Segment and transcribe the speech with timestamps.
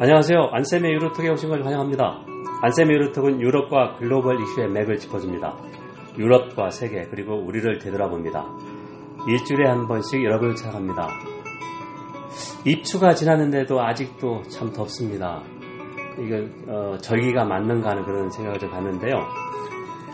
[0.00, 0.50] 안녕하세요.
[0.52, 2.24] 안쌤의 유로톡에 오신 걸 환영합니다.
[2.62, 5.56] 안쌤의 유로톡은 유럽과 글로벌 이슈의 맥을 짚어줍니다.
[6.16, 8.46] 유럽과 세계 그리고 우리를 되돌아봅니다.
[9.26, 11.08] 일주일에 한 번씩 여러분을 찾아갑니다.
[12.64, 15.42] 입추가 지났는데도 아직도 참 덥습니다.
[16.20, 19.16] 이거 어, 절기가 맞는가 하는 그런 생각을 좀 갖는데요.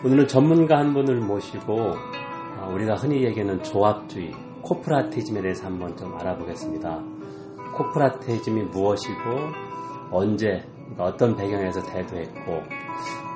[0.03, 7.03] 오늘은 전문가 한 분을 모시고 어, 우리가 흔히 얘기하는 조합주의, 코프라티즘에 대해서 한번 좀 알아보겠습니다.
[7.75, 9.64] 코프라티즘이 무엇이고
[10.11, 12.62] 언제 그러니까 어떤 배경에서 대두했고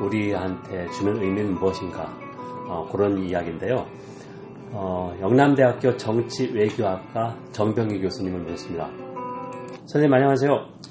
[0.03, 2.17] 우리한테 주는 의미는 무엇인가
[2.69, 3.87] 어, 그런 이야기인데요.
[4.73, 8.91] 어, 영남대학교 정치외교학과 정병희 교수님을 모셨습니다.
[9.87, 10.51] 선생님 안녕하세요.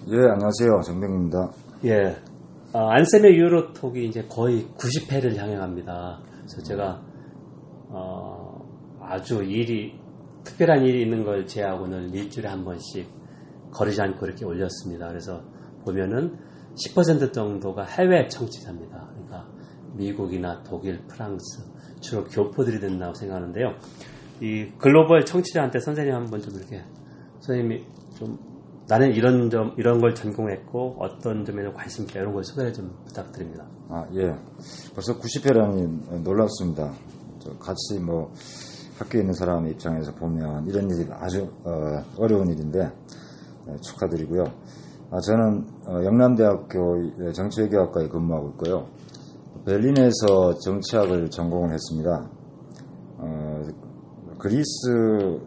[0.09, 0.81] 예, 안녕하세요.
[0.83, 1.51] 정병입니다.
[1.85, 2.15] 예,
[2.73, 6.19] 어, 안쌤의 유로톡이 이제 거의 90회를 향해 갑니다.
[6.37, 7.01] 그래서 제가
[7.89, 8.65] 어,
[8.99, 9.99] 아주 일이
[10.43, 13.07] 특별한 일이 있는 걸 제하고는 일주일에 한 번씩
[13.71, 15.07] 거르지 않고 이렇게 올렸습니다.
[15.07, 15.41] 그래서
[15.87, 16.37] 보면은
[16.75, 19.09] 10% 정도가 해외 청취자입니다.
[19.11, 19.47] 그러니까
[19.95, 21.63] 미국이나 독일, 프랑스
[21.99, 23.73] 주로 교포들이 된다고 생각하는데요.
[24.41, 26.83] 이 글로벌 청취자한테 선생님 한번 좀 이렇게
[27.39, 27.83] 선생님이
[28.15, 28.37] 좀
[28.87, 33.65] 나는 이런 점 이런 걸 전공했고 어떤 점에 관심 있다 이런 걸 소개를 좀 부탁드립니다.
[33.89, 34.33] 아 예,
[34.93, 36.93] 벌써 90회라니 놀랍습니다.
[37.59, 38.31] 같이 뭐
[38.99, 42.91] 학교에 있는 사람 입장에서 보면 이런 일이 아주 어, 려운 일인데
[43.65, 44.45] 네, 축하드리고요.
[45.09, 48.87] 아, 저는 어, 영남대학교 정치외교학과에 근무하고 있고요.
[49.65, 52.29] 베를린에서 정치학을 전공을 했습니다.
[53.17, 53.61] 어,
[54.37, 54.89] 그리스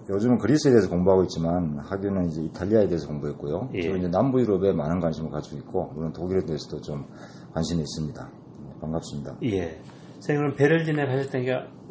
[0.08, 3.70] 요즘은 그리스에 대해서 공부하고 있지만 학교는 이제 이탈리아에 대해서 공부했고요.
[3.74, 3.78] 예.
[3.78, 7.04] 이제 남부 유럽에 많은 관심을 가지고 있고 물론 독일에 대해서도 좀
[7.52, 8.30] 관심이 있습니다.
[8.64, 9.36] 네, 반갑습니다.
[9.44, 9.80] 예.
[10.14, 11.44] 선생님은 베를린에 가실 때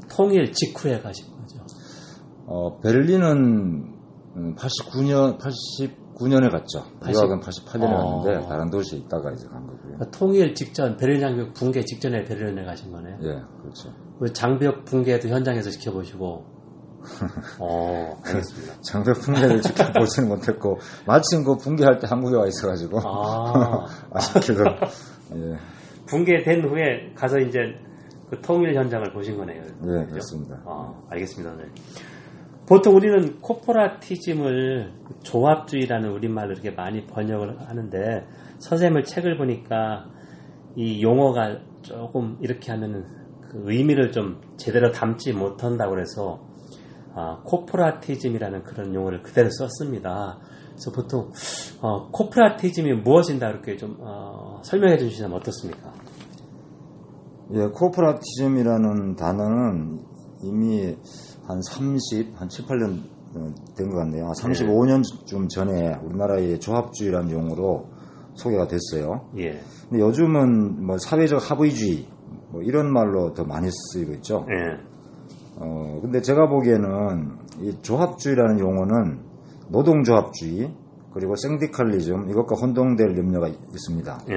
[0.09, 1.63] 통일 직후에 가신 거죠?
[2.47, 3.95] 어, 베를린은
[4.55, 6.83] 89년 80 9년에 갔죠.
[6.99, 7.15] 80...
[7.15, 8.21] 유학은 88년에 어...
[8.21, 9.79] 갔는데 다른 도시에 있다가 이제 간 거고요.
[9.81, 13.17] 그러니까 통일 직전 베를린 장벽 붕괴 직전에 베를린에 가신 거네요.
[13.23, 13.93] 예, 그렇죠.
[14.19, 16.45] 그 장벽 붕괴도 현장에서 지켜보시고.
[17.59, 18.73] 어, 알겠습니다.
[18.83, 23.85] 장벽 붕괴를 지켜보지는 못했고 마침 그 붕괴할 때 한국에 와 있어가지고 아.
[24.11, 24.63] 아쉽게도
[25.35, 25.57] 예.
[26.07, 27.59] 붕괴된 후에 가서 이제
[28.29, 29.63] 그 통일 현장을 보신 거네요.
[29.63, 30.61] 예, 그렇습니다.
[30.65, 31.55] 아, 알겠습니다.
[31.55, 31.63] 네.
[32.69, 34.93] 보통 우리는 코퍼라티즘을
[35.23, 38.27] 조합주의라는 우리말로 이렇게 많이 번역을 하는데
[38.59, 40.05] 선생님을 책을 보니까
[40.75, 43.05] 이 용어가 조금 이렇게 하면은
[43.41, 46.47] 그 의미를 좀 제대로 담지 못한다고 그래서
[47.15, 50.37] 아, 코퍼라티즘이라는 그런 용어를 그대로 썼습니다.
[50.69, 51.31] 그래서 보통
[51.81, 55.91] 어, 코퍼라티즘이 무엇인가 이렇게 좀 어, 설명해 주시면 어떻습니까?
[57.55, 60.01] 예, 코퍼라티즘이라는 단어는
[60.43, 60.95] 이미
[61.49, 62.99] 한 30, 한 7, 8년
[63.35, 64.31] 어, 된것 같네요.
[64.39, 67.89] 35년쯤 전에 우리나라의 조합주의라는 용어로
[68.35, 69.27] 소개가 됐어요.
[69.37, 69.59] 예.
[69.89, 72.05] 근데 요즘은 뭐 사회적 합의주의
[72.51, 74.45] 뭐 이런 말로 더 많이 쓰이고 있죠.
[74.51, 74.77] 예.
[75.55, 79.19] 어, 근데 제가 보기에는 이 조합주의라는 용어는
[79.69, 80.71] 노동조합주의
[81.15, 84.19] 그리고 생디칼리즘 이것과 혼동될 염려가 있습니다.
[84.29, 84.35] 예.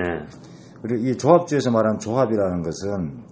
[0.80, 3.22] 그리고 이 조합주의에서 말하는 조합이라는 것은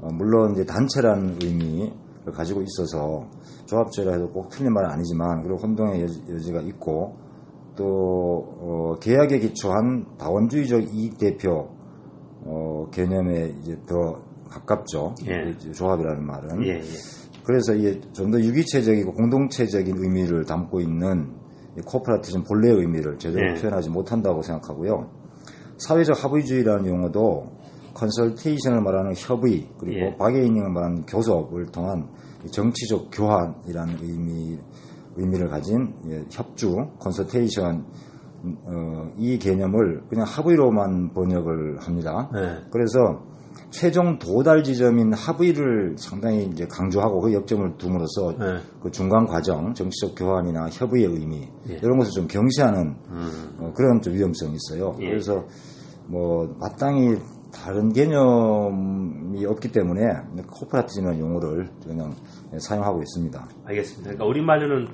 [0.00, 1.92] 어, 물론 이제 단체라는 의미
[2.30, 3.26] 가지고 있어서
[3.66, 7.16] 조합제라 해도 꼭 틀린 말은 아니지만 그리고 혼동의 여지가 있고
[7.74, 7.84] 또
[8.60, 11.70] 어, 계약에 기초한 다원주의적 이익 대표
[12.44, 15.14] 어, 개념에 이제 더 가깝죠.
[15.26, 15.56] 예.
[15.72, 16.64] 조합이라는 말은.
[16.64, 16.82] 예, 예.
[17.44, 21.34] 그래서 이게 좀 더 유기체적이고 공동체적인 의미를 담고 있는
[21.86, 23.54] corporatism 본래의 의미를 제대로 예.
[23.54, 25.10] 표현하지 못한다고 생각하고요.
[25.78, 27.50] 사회적 합의주의라는 용어도
[27.94, 30.16] consultation을 말하는 협의 그리고 예.
[30.16, 32.08] bargaining을 말하는 교섭을 통한
[32.50, 34.58] 정치적 교환이라는 의미
[35.16, 37.84] 의미를 가진 예, 협주 consultation
[38.44, 42.28] 어, 이 개념을 그냥 합의로만 번역을 합니다.
[42.32, 42.58] 네.
[42.70, 43.22] 그래서
[43.70, 48.58] 최종 도달 지점인 합의를 상당히 이제 강조하고 그 역점을 둠으로써 네.
[48.82, 51.74] 그 중간 과정, 정치적 교환이나 협의의 의미 예.
[51.74, 53.56] 이런 것을 좀 경시하는 음.
[53.58, 54.96] 어, 그런 좀 위험성이 있어요.
[55.00, 55.06] 예.
[55.06, 55.44] 그래서
[56.06, 57.16] 뭐 마땅히
[57.52, 60.00] 다른 개념이 없기 때문에
[60.50, 62.14] 코퍼라티즘이라는 용어를 그냥
[62.58, 63.48] 사용하고 있습니다.
[63.66, 64.14] 알겠습니다.
[64.14, 64.88] 그러니까 우리말로는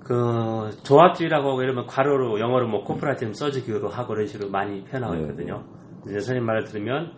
[0.00, 5.20] 그 조합주의라고 이러면 괄호로 영어로 뭐 코퍼라티즘 써주기로 하고 그런 식으로 많이 표현하고 네.
[5.22, 5.64] 있거든요.
[6.04, 6.12] 네.
[6.12, 7.12] 이제 선생님 말을 들으면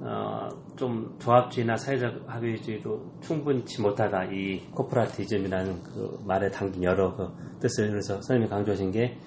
[0.00, 7.28] 어, 좀 조합주의나 사회적 합의주의도 충분치 못하다 이 코퍼라티즘이라는 그 말에 담긴 여러 그
[7.60, 9.18] 뜻을 그래서 선생님이 강조하신 게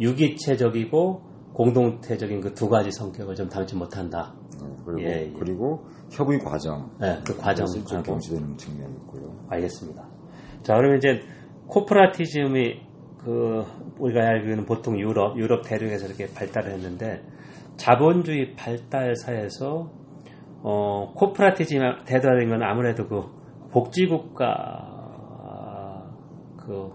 [0.00, 4.34] 유기체적이고 공동체적인 그 두 가지 성격을 좀 담지 못한다.
[4.60, 5.32] 네, 그리고, 예, 예.
[5.38, 6.90] 그리고 협의 과정.
[7.00, 9.34] 네, 그 과정을 경시되는 측면이 있고요.
[9.48, 10.04] 알겠습니다.
[10.62, 11.20] 자, 그러면 이제
[11.66, 12.80] 코퍼라티즘이
[13.24, 13.64] 그
[13.98, 17.22] 우리가 알기로는 보통 유럽, 유럽 대륙에서 이렇게 발달을 했는데
[17.76, 19.90] 자본주의 발달 사에서
[20.62, 23.22] 어, 코퍼라티즘 대달인 건 아무래도 그
[23.70, 25.00] 복지국가
[26.58, 26.90] 그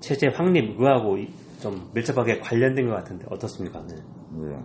[0.00, 1.18] 체제 확립 의하고
[1.64, 3.82] 좀 밀접하게 관련된 것 같은데 어떻습니까?
[3.86, 3.94] 네.
[3.96, 4.58] 예.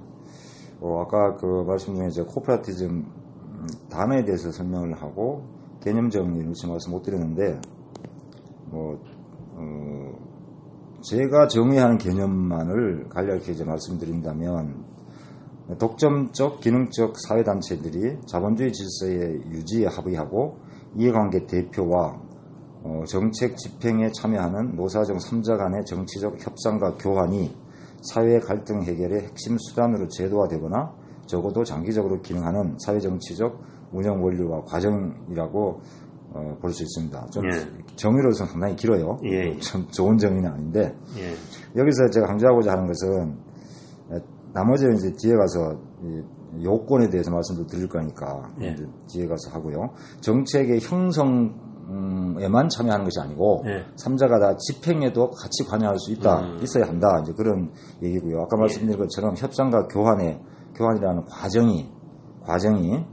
[0.81, 3.05] 어, 아까 그 말씀 중에 이제 코퍼라티즘
[3.89, 5.45] 단어에 대해서 설명을 하고
[5.81, 7.61] 개념 정리를 지금 말씀 못 드렸는데
[8.65, 9.01] 뭐
[9.53, 10.11] 어,
[11.01, 14.83] 제가 정의하는 개념만을 간략히 이제 말씀드린다면
[15.79, 20.57] 독점적 기능적 사회단체들이 자본주의 질서의 유지에 합의하고
[20.97, 22.28] 이해관계 대표와 어,
[23.07, 27.55] 정책 집행에 참여하는 노사정 3자 간의 정치적 협상과 교환이
[28.01, 30.93] 사회 갈등 해결의 핵심 수단으로 제도화되거나
[31.25, 33.59] 적어도 장기적으로 기능하는 사회정치적
[33.91, 35.81] 운영 원리와 과정이라고
[36.31, 37.25] 어, 볼 수 있습니다.
[37.31, 37.49] 좀 예.
[37.95, 39.17] 정의로서는 상당히 길어요.
[39.23, 39.57] 예.
[39.57, 41.33] 좀 좋은 정의는 아닌데 예.
[41.79, 43.37] 여기서 제가 강조하고자 하는 것은
[44.13, 44.19] 에,
[44.53, 48.75] 나머지는 이제 뒤에 가서 이 요건에 대해서 말씀도 드릴 거니까 예.
[49.07, 49.89] 뒤에 가서 하고요.
[50.21, 51.68] 정책의 형성
[52.39, 53.85] 에만 참여하는 것이 아니고 예.
[53.95, 56.59] 삼자가 다 집행에도 같이 관여할 수 있다, 음.
[56.61, 57.19] 있어야 한다.
[57.21, 57.71] 이제 그런
[58.01, 58.41] 얘기고요.
[58.41, 60.39] 아까 말씀드린 것처럼 협상과 교환의
[60.75, 61.89] 교환이라는 과정이
[62.41, 63.03] 과정이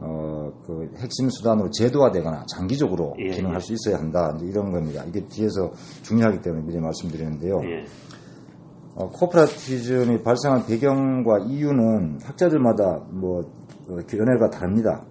[0.00, 3.60] 어, 그 핵심 수단으로 제도화되거나 장기적으로 예, 기능할 예.
[3.60, 4.32] 수 있어야 한다.
[4.36, 5.02] 이제 이런 겁니다.
[5.04, 5.72] 이게 뒤에서
[6.02, 7.60] 중요하기 때문에 미리 말씀드리는데요.
[7.64, 7.84] 예.
[8.94, 13.40] 어, 코퍼라티즘이 발생한 배경과 이유는 학자들마다 뭐
[13.88, 15.04] 어, 연애가 다릅니다.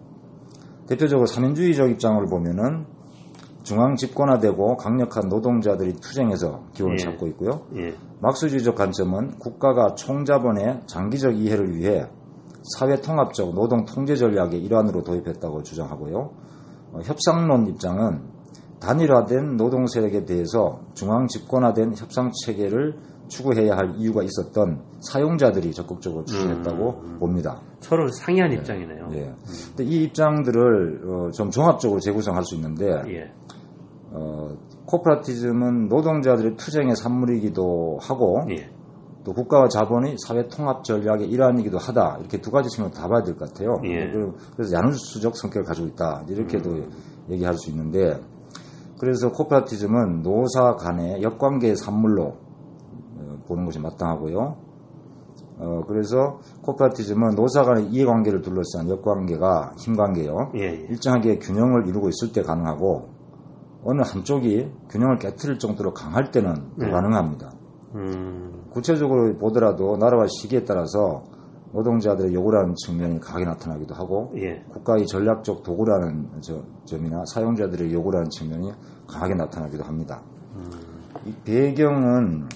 [0.88, 2.97] 대표적으로 삼인주의적 입장을 보면은
[3.68, 7.04] 중앙 집권화되고 강력한 노동자들이 투쟁해서 기원을 예.
[7.04, 7.64] 잡고 있고요.
[7.76, 7.96] 예.
[8.22, 12.06] 막수주의적 관점은 국가가 총자본의 장기적 이해를 위해
[12.78, 16.18] 사회 통합적 노동 통제 전략의 일환으로 도입했다고 주장하고요.
[16.94, 18.22] 어, 협상론 입장은
[18.80, 22.96] 단일화된 노동 세력에 대해서 중앙 집권화된 협상 체계를
[23.28, 27.62] 추구해야 할 이유가 있었던 사용자들이 적극적으로 추진했다고 봅니다.
[27.82, 29.10] 서로 상이한 입장이네요.
[29.12, 29.34] 예.
[29.76, 33.32] 근데 이 입장들을 어, 좀 종합적으로 재구성할 수 있는데 예.
[34.12, 34.56] 어,
[34.86, 38.70] 코퍼라티즘은 노동자들의 투쟁의 산물이기도 하고 예.
[39.24, 43.36] 또 국가와 자본이 사회 통합 전략의 일환이기도 하다 이렇게 두 가지 측면을 다 봐야 될
[43.38, 43.82] 것 같아요.
[43.84, 44.10] 예.
[44.56, 46.90] 그래서 야누수적 성격을 가지고 있다 이렇게도 음.
[47.30, 48.22] 얘기할 수 있는데
[49.00, 52.24] 그래서 코퍼라티즘은 노사 간의 역관계의 산물로
[53.18, 54.56] 어, 보는 것이 마땅하고요.
[55.60, 60.52] 어, 그래서 코퍼라티즘은 노사 간의 이해관계를 둘러싼 역관계가 힘관계요.
[60.56, 60.62] 예.
[60.62, 60.70] 예.
[60.90, 63.10] 일정하게 균형을 이루고 있을 때 가능하고
[63.90, 66.86] 어느 한쪽이 균형을 깨뜨릴 정도로 강할 때는 네.
[66.86, 67.52] 불가능합니다.
[67.96, 68.66] 음.
[68.72, 71.24] 구체적으로 보더라도 나라와 시기에 따라서
[71.74, 74.62] 노동자들의 요구라는 측면이 강하게 나타나기도 하고 예.
[74.74, 78.72] 국가의 전략적 도구라는 저- 점이나 사용자들의 요구라는 측면이
[79.08, 80.22] 강하게 나타나기도 합니다.
[81.26, 82.48] 이 배경은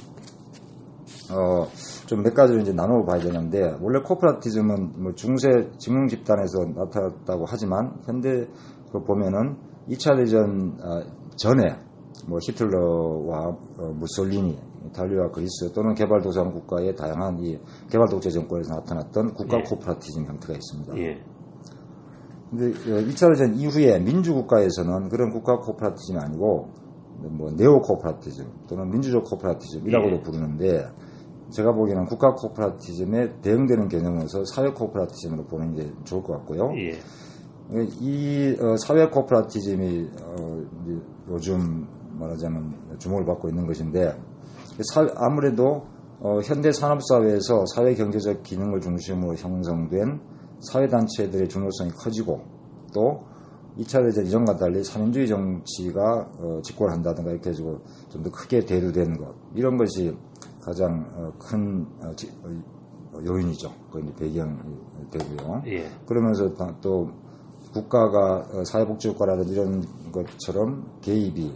[1.32, 1.66] 어,
[2.08, 7.94] 좀 몇 가지로 이제 나누어 봐야 되는데 원래 코퍼라티즘은 뭐 중세 직능 집단에서 나타났다고 하지만
[8.06, 8.48] 현대
[8.92, 9.56] 그 보면은
[9.90, 11.02] 2차 대전 아,
[11.36, 11.76] 전에
[12.28, 13.48] 뭐 히틀러와
[13.78, 14.58] 어, 무솔리니,
[14.88, 19.64] 이탈리아와 그리스 또는 개발도상 국가의 다양한 이 개발 독재 정권에서 나타났던 국가 예.
[19.64, 20.98] corporatism 형태가 있습니다.
[20.98, 21.24] 예.
[22.50, 26.70] 근데 2차 대전 이후에 민주국가에서는 그런 국가 corporatism이 아니고
[27.30, 30.22] 뭐 neo corporatism 또는 민주적 corporatism이라고도 예.
[30.22, 30.88] 부르는데
[31.52, 36.74] 제가 보기에는 국가 corporatism에 대응되는 개념으로서 사회 corporatism으로 보는 게 좋을 것 같고요.
[36.78, 36.94] 예.
[38.02, 40.64] 이 어, 사회 코퍼라티즘이 어,
[41.30, 41.88] 요즘
[42.20, 44.14] 말하자면 주목을 받고 있는 것인데
[44.94, 45.86] 사- 아무래도
[46.20, 50.20] 어, 현대 산업 사회에서 사회 경제적 기능을 중심으로 형성된
[50.60, 52.42] 사회 단체들의 중요성이 커지고
[52.94, 53.24] 또
[53.80, 57.64] 2차 대전 이전과 달리 사민주의 정치가 어, 집권한다든가 이렇게 해서
[58.10, 60.16] 좀 더 크게 대두되는 것 이런 것이
[60.62, 61.88] 가장 어, 큰
[63.26, 63.72] 요인이죠.
[63.92, 64.56] 그 이제 배경이
[65.12, 65.64] 되고요.
[65.68, 65.86] 예.
[66.06, 67.10] 그러면서 다- 또
[67.74, 71.52] 국가가 어, 사회복지국가라든지 이런 것처럼 개입이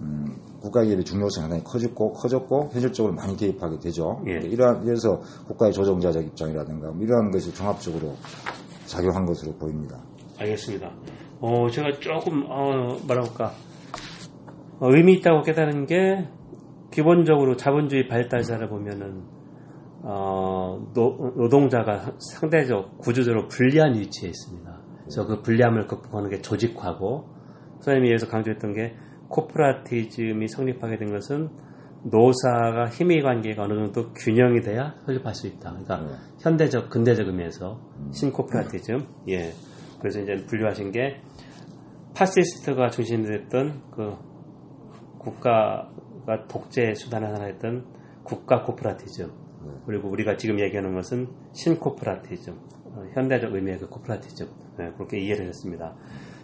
[0.00, 4.22] 음, 국가 개입의 중요성이 상당히 커졌고 커졌고 현실적으로 많이 개입하게 되죠.
[4.28, 4.46] 예.
[4.46, 8.14] 이러한 이래서 국가의 조정자적 입장이라든가 뭐 이러한 것이 종합적으로
[8.86, 10.00] 작용한 것으로 보입니다.
[10.38, 10.92] 알겠습니다.
[11.40, 13.52] 어, 제가 조금, 어, 뭐랄까,
[14.78, 16.28] 어, 의미 있다고 깨달은 게,
[16.90, 19.22] 기본적으로 자본주의 발달사를 보면은,
[20.02, 24.79] 어, 노, 노동자가 상대적, 구조적으로 불리한 위치에 있습니다.
[25.10, 27.28] 그래서 그 불리함을 극복하는 게 조직화고,
[27.80, 28.94] 선생님이 여기서 강조했던 게,
[29.28, 31.50] 코퍼라티즘이 성립하게 된 것은,
[32.04, 35.70] 노사가 힘의 관계가 어느 정도 균형이 돼야 설립할 수 있다.
[35.70, 36.14] 그러니까 네.
[36.40, 37.78] 현대적, 근대적 의미에서
[38.12, 39.52] 신코퍼라티즘, 예.
[40.00, 41.20] 그래서 이제 분류하신 게
[42.14, 44.14] 파시스트가 중심이 됐던 그
[45.18, 45.90] 국가
[46.30, 47.84] 정부가 독재 수단을 하나 했던
[48.22, 49.26] 국가 corporatism
[49.64, 49.72] 네.
[49.86, 52.79] 그리고 우리가 지금 얘기하는 것은 신corporatism 어,
[53.14, 54.46] 현대적 의미의 그 corporatism
[54.78, 55.94] 네, 그렇게 이해를 했습니다.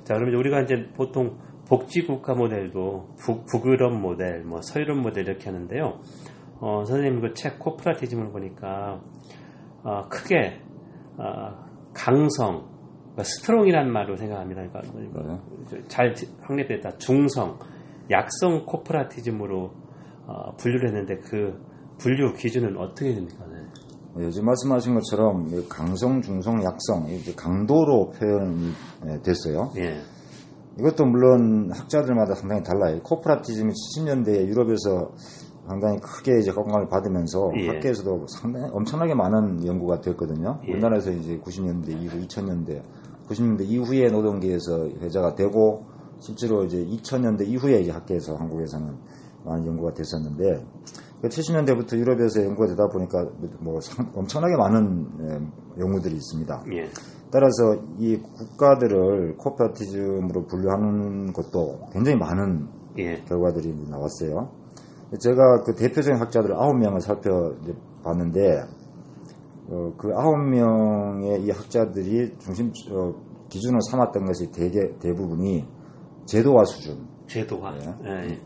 [0.04, 1.38] 자 그러면 우리가 이제 보통
[1.68, 6.00] 복지 국가 모델도 북, 북유럽 모델, 뭐 서유럽 모델 이렇게 하는데요.
[6.60, 9.00] 어, 선생님 그 책 corporatism을 보니까
[9.82, 10.60] 어, 크게
[11.18, 12.68] 어, 강성,
[13.02, 14.62] 그러니까 strong이라는 말로 생각합니다.
[14.68, 16.98] 그러니까, 그러니까 잘 확립됐다.
[16.98, 17.58] 중성,
[18.10, 19.72] 약성 corporatism으로
[20.26, 21.58] 어, 분류를 했는데 그
[21.98, 23.45] 분류 기준은 어떻게 됩니까?
[24.16, 24.26] 네.
[24.26, 28.73] 예, 지금 말씀하신 것처럼 이 강성, 중성, 약성 이렇게 강도로 표현이
[29.08, 29.70] 예, 됐어요.
[29.76, 30.00] 예.
[30.78, 33.00] 이것도 물론 학자들마다 상당히 달라요.
[33.02, 35.12] corporatism이 70년대에 유럽에서
[35.66, 37.68] 상당히 크게 이제 각광을 받으면서 예.
[37.68, 40.61] 학계에서도 상당히 엄청나게 많은 연구가 됐거든요.
[40.66, 40.73] 예.
[40.73, 42.82] 우리나라에서 이제 90년대 이후, 2000년대,
[43.28, 45.85] 90년대 이후에 노동계에서 회자가 되고
[46.20, 48.96] 실제로 이제 2000년대 이후에 이제 학계에서 한국에서는
[49.44, 50.64] 많은 연구가 됐었는데
[51.28, 53.25] 70년대부터 유럽에서 연구가 되다 보니까
[53.61, 56.64] 뭐 상- 엄청나게 많은 예, 연구들이 있습니다.
[56.73, 56.88] 예.
[57.30, 62.68] 따라서 이 국가들을 코퍼레티즘으로 분류하는 것도 굉장히 많은
[62.99, 63.16] 예.
[63.25, 64.50] 결과들이 나왔어요.
[65.21, 68.62] 제가 그 대표적인 학자들 아홉 명을 살펴봤는데
[69.68, 73.14] 어, 그 아홉 명의 이 학자들이 중심 어,
[73.49, 75.66] 기준으로 삼았던 것이 대개 대부분이
[76.26, 77.75] 제도화 수준, 제도화.
[78.04, 78.30] 예.
[78.30, 78.40] 예.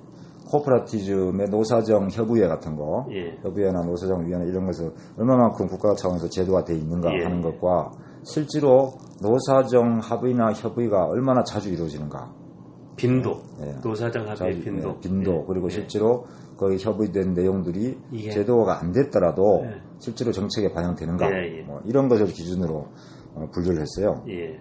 [0.51, 3.39] 코퍼레티즘의 노사정 협의회 같은 거, 예.
[3.43, 7.25] 협의회나 노사정 위원회 이런 것을 얼마만큼 국가 차원에서 제도화되어 있는가 예.
[7.25, 7.93] 하는 것과
[8.25, 12.33] 실제로 노사정 합의나 협의가 얼마나 자주 이루어지는가,
[12.97, 13.41] 빈도.
[13.63, 13.73] 예.
[13.83, 14.89] 노사정 합의 자주, 빈도.
[14.89, 15.45] 예, 빈도 예.
[15.47, 15.71] 그리고 예.
[15.71, 16.25] 실제로
[16.57, 17.99] 거의 협의된 내용들이
[18.33, 19.81] 제도화가 안 됐더라도 예.
[19.99, 21.63] 실제로 정책에 반영되는가, 예, 예.
[21.63, 22.89] 뭐 이런 것을 기준으로
[23.35, 24.23] 어, 분류를 했어요.
[24.29, 24.61] 예.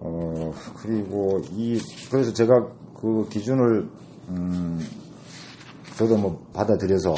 [0.00, 1.78] 어, 그리고 이,
[2.10, 3.88] 그래서 제가 그 기준을,
[4.30, 4.78] 음,
[5.96, 7.14] 저도 뭐 받아들여서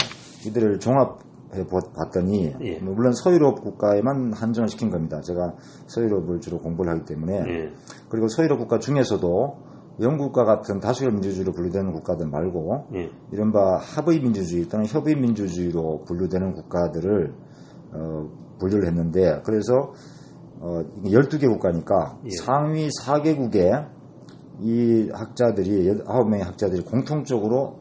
[0.47, 2.79] 이들을 종합해 보- 봤더니, 예.
[2.81, 5.21] 뭐 물론 서유럽 국가에만 한정을 시킨 겁니다.
[5.21, 5.55] 제가
[5.87, 7.35] 서유럽을 주로 공부를 하기 때문에.
[7.49, 7.73] 예.
[8.09, 9.57] 그리고 서유럽 국가 중에서도
[10.01, 13.11] 영국과 같은 다수결 민주주의로 분류되는 국가들 말고, 예.
[13.33, 17.35] 이른바 합의 민주주의 또는 협의 민주주의로 분류되는 국가들을
[17.93, 19.93] 어, 분류를 했는데 그래서
[20.61, 22.31] 어, 이게 12개 국가니까 예.
[22.43, 23.89] 상위 4개국에
[24.61, 27.79] 이 학자들이 9명의 학자들이 공통적으로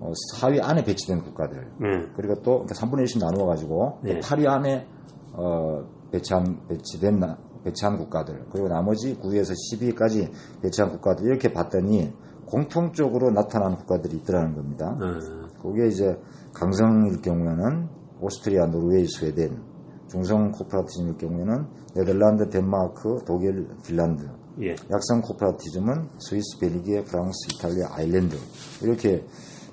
[0.00, 2.12] 어, 4위 안에 배치된 국가들 예.
[2.14, 4.20] 그리고 또 3분의 1씩 나누어 가지고 예.
[4.20, 4.86] 8위 안에
[5.32, 5.82] 어,
[6.12, 10.30] 배치한 배치된 나- 배치한 국가들 그리고 나머지 9위에서 10위까지
[10.62, 12.12] 배치한 국가들 이렇게 봤더니
[12.46, 14.96] 공통적으로 나타나는 국가들이 있더라는 겁니다.
[15.00, 16.16] 어, 그게 이제
[16.54, 17.88] 강성일 경우에는
[18.20, 19.60] 오스트리아, 노르웨이, 스웨덴,
[20.08, 24.24] 중성 corporatism일 경우에는 네덜란드, 덴마크, 독일, 핀란드,
[24.62, 24.70] 예.
[24.90, 28.36] 약성 corporatism은 스위스, 벨기에, 프랑스, 이탈리아, 아일랜드
[28.82, 29.24] 이렇게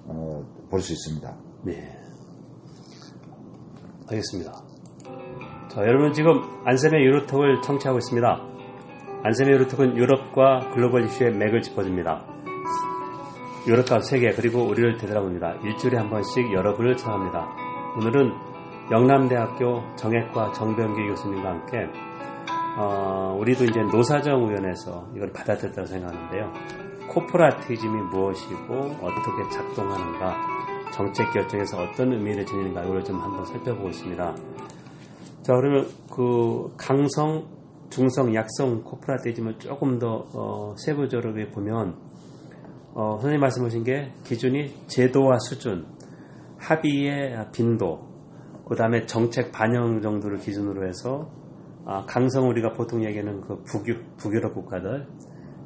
[0.05, 1.37] 어, 볼 수 있습니다.
[1.63, 1.99] 네.
[4.09, 4.51] 알겠습니다.
[5.71, 6.33] 자, 여러분 지금
[6.65, 8.27] 안쌤의 유로톡을 청취하고 있습니다.
[9.23, 12.27] 안쌤의 유로톡은 유럽과 글로벌 이슈의 맥을 짚어줍니다.
[13.67, 15.55] 유럽과 세계 그리고 우리를 되돌아봅니다.
[15.63, 17.47] 일주일에 한 번씩 여러분을 찾아갑니다.
[17.97, 18.31] 오늘은
[18.91, 21.77] 영남대학교 정액과 정병기 교수님과 함께
[22.77, 26.51] 어, 우리도 이제 노사정위원회에서 이걸 받아들였다고 생각하는데요.
[27.10, 30.36] 코퍼라티즘이 무엇이고 어떻게 작동하는가,
[30.91, 34.36] 정책 결정에서 어떤 의미를 지니는가 이걸 좀 한번 살펴보고 있습니다.
[35.44, 37.46] 자 그러면 그 강성,
[37.89, 41.96] 중성, 약성 코퍼라티즘을 조금 더 어, 세부적으로 보면
[42.94, 45.86] 어, 선생님 말씀하신 게 기준이 제도와 수준,
[46.58, 48.08] 합의의 빈도,
[48.67, 51.29] 그 다음에 정책 반영 정도를 기준으로 해서
[51.85, 55.07] 아, 강성 우리가 보통 얘기하는 그 북유, 북유럽 국가들,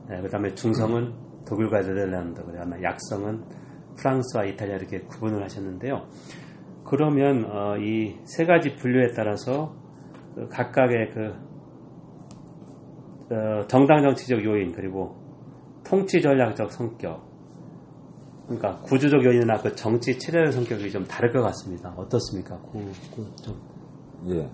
[0.07, 1.13] 그 다음에 중성은
[1.45, 3.43] 독일과 네덜란드, 그 다음에 약성은
[3.95, 6.07] 프랑스와 이탈리아 이렇게 구분을 하셨는데요.
[6.83, 9.73] 그러면 어, 이 세 가지 분류에 따라서
[10.35, 11.33] 그 각각의 그
[13.31, 15.15] 어, 정당 정치적 요인 그리고
[15.83, 17.23] 통치 전략적 성격,
[18.45, 21.93] 그러니까 구조적 요인이나 그 정치 체제적 성격이 좀 다를 것 같습니다.
[21.95, 22.57] 어떻습니까?
[22.71, 23.55] 그, 그 좀.
[24.27, 24.49] 예.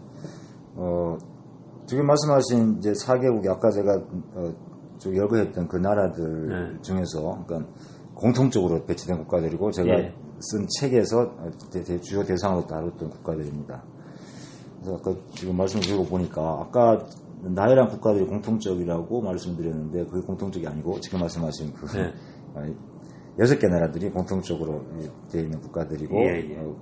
[0.75, 1.17] 어,
[1.85, 4.01] 지금 말씀하신 이제 4개국이 아까 제가
[4.35, 4.53] 어,
[4.97, 6.81] 쭉 열거했던 그 나라들 네.
[6.81, 7.69] 중에서 그러니까
[8.13, 10.13] 공통적으로 배치된 국가들이고 제가 예.
[10.39, 11.33] 쓴 책에서
[11.71, 13.83] 대- 대- 주요 대상으로 다뤘던 국가들입니다.
[14.79, 17.05] 그래서 아까 지금 말씀 드리고 보니까 아까
[17.43, 22.13] 나열한 국가들이 공통적이라고 말씀드렸는데 그게 공통적이 아니고 지금 말씀하신 그 네.
[23.37, 24.85] 여섯 개 나라들이 공통적으로
[25.29, 26.57] 되어 있는 국가들이고 예, 예.
[26.57, 26.75] 어,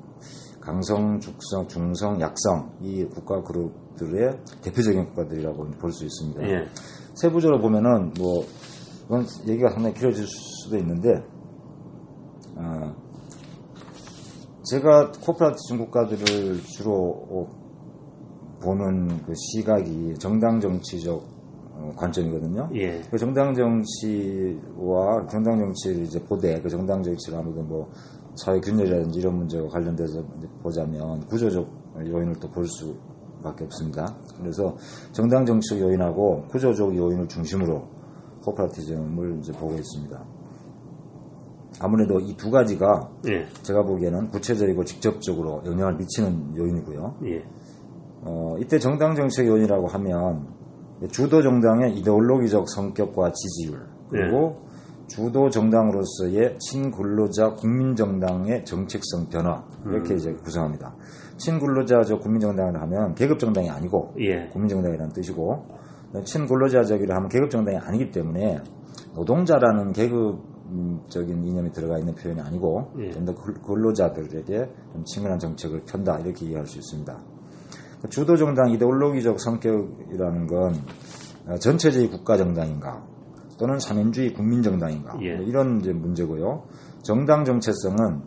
[0.64, 6.42] 강성, 죽성, 중성, 약성 이 국가 그룹들의 대표적인 국가들이라고 볼 수 있습니다.
[6.44, 6.66] 예.
[7.16, 8.46] 세부적으로 보면은 뭐
[9.06, 11.22] 이건 얘기가 상당히 길어질 수도 있는데
[12.56, 12.96] 어,
[14.64, 17.50] 제가 코퍼레티즘 국가들을 주로
[18.62, 21.22] 보는 그 시각이 정당 정치적
[21.76, 22.70] 어, 관점이거든요.
[22.76, 23.02] 예.
[23.12, 27.92] 그 정당 정치와 정당 정치를 이제 보되 그 정당 정치를 아무래도 뭐
[28.36, 30.24] 사회 균열이라든지 이런 문제와 관련돼서
[30.64, 31.68] 보자면 구조적
[32.00, 34.16] 요인을 또 볼 수밖에 없습니다.
[34.40, 34.76] 그래서
[35.12, 37.88] 정당 정치적 요인하고 구조적 요인을 중심으로
[38.44, 40.24] 코퍼레티즘을 이제 보고 있습니다.
[41.80, 43.46] 아무래도 이 두 가지가 예.
[43.64, 47.16] 제가 보기에는 구체적이고 직접적으로 영향을 미치는 요인이고요.
[47.26, 47.44] 예.
[48.26, 50.48] 어, 이때 정당 정책 요인이라고 하면
[51.12, 54.62] 주도 정당의 이데올로기적 성격과 지지율 그리고
[55.08, 60.96] 주도 정당으로서의 친근로자 국민정당의 정책성 변화 이렇게 이제 구성합니다.
[61.38, 64.48] 친근로자적 국민정당을 하면 계급정당이 아니고 예.
[64.48, 65.66] 국민정당이라는 뜻이고
[66.24, 68.60] 친근로자적이라 하면 계급정당이 아니기 때문에
[69.16, 73.12] 노동자라는 계급적인 이념이 들어가 있는 표현이 아니고 예.
[73.12, 77.18] 좀더 근로자들에게 좀 친근한 정책을 편다 이렇게 이해할 수 있습니다.
[78.10, 80.74] 주도 정당 이데올로기적 성격이라는 건
[81.48, 83.13] 어, 전체주의 국가 정당인가
[83.58, 85.36] 또는 사민주의 국민 정당인가 예.
[85.36, 86.64] 뭐 이런 이제 문제고요.
[87.04, 88.22] 정당 정체성은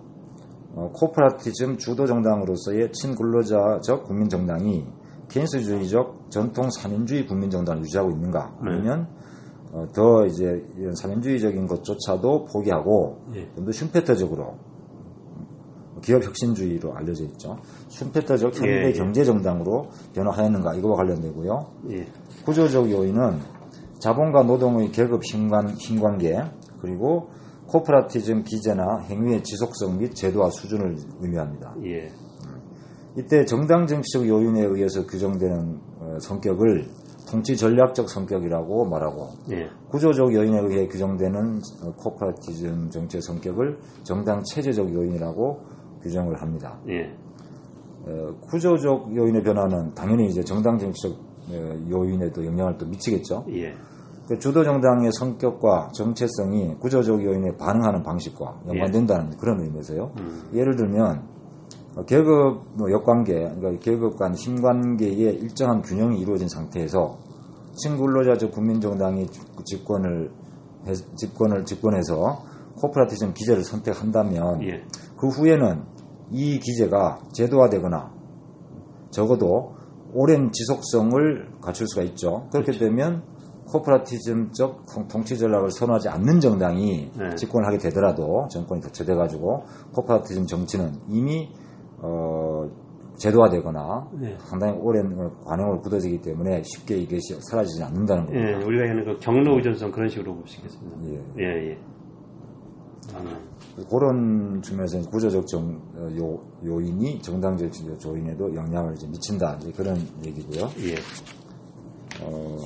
[0.75, 4.87] 어, 코퍼라티즘 주도 정당으로서의 친근로자적 국민 정당이
[5.28, 8.73] 케인스주의적 전통 사민주의 국민 정당을 유지하고 있는가 네.
[8.73, 9.09] 아니면
[9.73, 13.49] 어, 더 이제 이런 사민주의적인 것조차도 포기하고 예.
[13.54, 14.59] 좀더 슈페터적으로
[16.02, 17.59] 기업 혁신주의로 알려져 있죠.
[17.88, 18.92] 슈페터적 현대 예, 예.
[18.92, 21.66] 경제 정당으로 변화하였는가 이거와 관련되고요.
[21.90, 22.06] 예.
[22.45, 23.55] 구조적 요인은
[24.00, 26.38] 자본과 노동의 계급 힘관, 힘관계
[26.81, 27.31] 그리고
[27.67, 31.75] 코퍼라티즘 기제나 행위의 지속성 및 제도화 수준을 의미합니다.
[31.85, 32.11] 예.
[33.17, 36.87] 이때 정당 정치적 요인에 의해서 규정되는 어, 성격을
[37.29, 39.69] 통치 전략적 성격이라고 말하고 예.
[39.88, 45.61] 구조적 요인에 의해 규정되는 어, 코퍼라티즘 정치의 성격을 정당 체제적 요인이라고
[46.02, 46.78] 규정을 합니다.
[46.89, 47.17] 예.
[48.06, 51.35] 어, 구조적 요인의 변화는 당연히 이제 정당 정치적 어,
[51.91, 53.45] 요인에도 영향을 또 미치겠죠.
[53.50, 53.75] 예.
[54.28, 60.11] 그 주도 정당의 성격과 정체성이 구조적 요인에 반응하는 방식과 연관된다는 그런 의미에서요.
[60.17, 60.43] 음.
[60.52, 61.23] 예를 들면
[61.97, 67.17] 어, 계급 뭐 역관계, 그러니까 계급 간 힘관계에 일정한 균형이 이루어진 상태에서
[67.75, 69.26] 친근로자적 국민정당이
[69.65, 70.30] 집권을
[70.89, 72.43] 해- 집권을 집권해서
[72.76, 74.82] 코퍼레티즘 기제를 선택한다면 예.
[75.17, 75.82] 그 후에는
[76.32, 78.11] 이 기제가 제도화되거나
[79.11, 79.75] 적어도
[80.19, 82.49] 오랜 지속성을 갖출 수가 있죠.
[82.50, 82.87] 그렇게 그렇죠.
[82.87, 83.23] 되면
[83.67, 87.35] 코퍼레티즘적 통- 통치 전략을 선호하지 않는 정당이 네.
[87.35, 91.50] 집권을 하게 되더라도 정권이 교체돼 가지고 코퍼레티즘 정치는 이미
[91.99, 92.65] 어,
[93.17, 94.37] 제도화되거나 예.
[94.41, 98.52] 상당히 오랜 어, 관행으로 굳어지기 때문에 쉽게 이것이 사라지지 않는다는 예.
[98.52, 98.67] 겁니다.
[98.67, 100.99] 우리가 하는 그 경로 의존성 그런 식으로 있겠습니다.
[101.05, 101.43] 예.
[101.43, 101.71] 예.
[101.73, 101.79] 예.
[103.17, 107.71] 아, 그런 측면에서 구조적 정, 어, 요, 요인이 정당적
[108.07, 109.57] 요인에도 영향을 이제 미친다.
[109.61, 110.69] 이제 그런 얘기고요.
[110.81, 110.95] 예.
[112.23, 112.57] 어,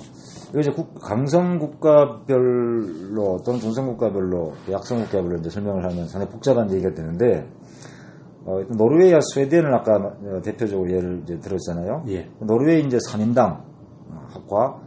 [0.58, 6.94] 이제 국- 강성 국가별로 또는 중성 국가별로, 약성 국가별로 이제 설명을 하면 상당히 복잡한 얘기가
[6.94, 7.48] 되는데,
[8.44, 12.04] 어, 노르웨이와 스웨덴을 아까 어, 대표적으로 예를 이제 들었잖아요.
[12.08, 12.30] 예.
[12.40, 13.62] 노르웨이 이제 3인당
[14.48, 14.80] 과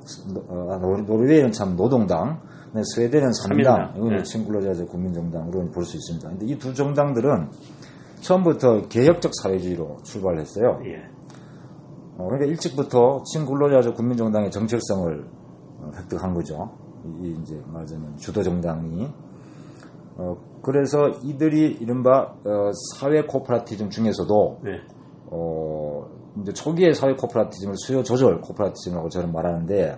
[0.47, 2.41] 어, 노르- 노르웨이는 참 노동당,
[2.73, 3.93] 근데 스웨덴은 3인당, 삼인당.
[3.95, 4.23] 이건 네.
[4.23, 6.27] 친구로자적 국민정당으로 볼 수 있습니다.
[6.27, 7.49] 근데 이 두 정당들은
[8.21, 10.79] 처음부터 개혁적 사회주의로 출발했어요.
[10.85, 11.03] 예.
[12.17, 15.25] 어, 그러니까 일찍부터 친근로자적 국민정당의 정체성을
[15.81, 16.71] 어, 획득한 거죠.
[17.05, 19.07] 이, 이 이제 말하자면 주도 정당이.
[20.17, 24.71] 어, 그래서 이들이 이른바 어, 사회 코퍼라티즘 중에서도 네.
[25.27, 26.05] 어,
[26.41, 29.97] 이제 초기의 사회 코퍼라티즘을 수요 조절 코퍼라티즘이라고 저는 말하는데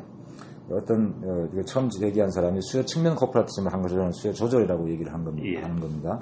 [0.72, 5.24] 어떤 어, 처음 제기한 사람이 수요 측면 코퍼라티즘을 한 것을 저는 수요 조절이라고 얘기를 한
[5.24, 5.48] 겁니다.
[5.48, 5.62] 예.
[5.62, 6.20] 하는 겁니다.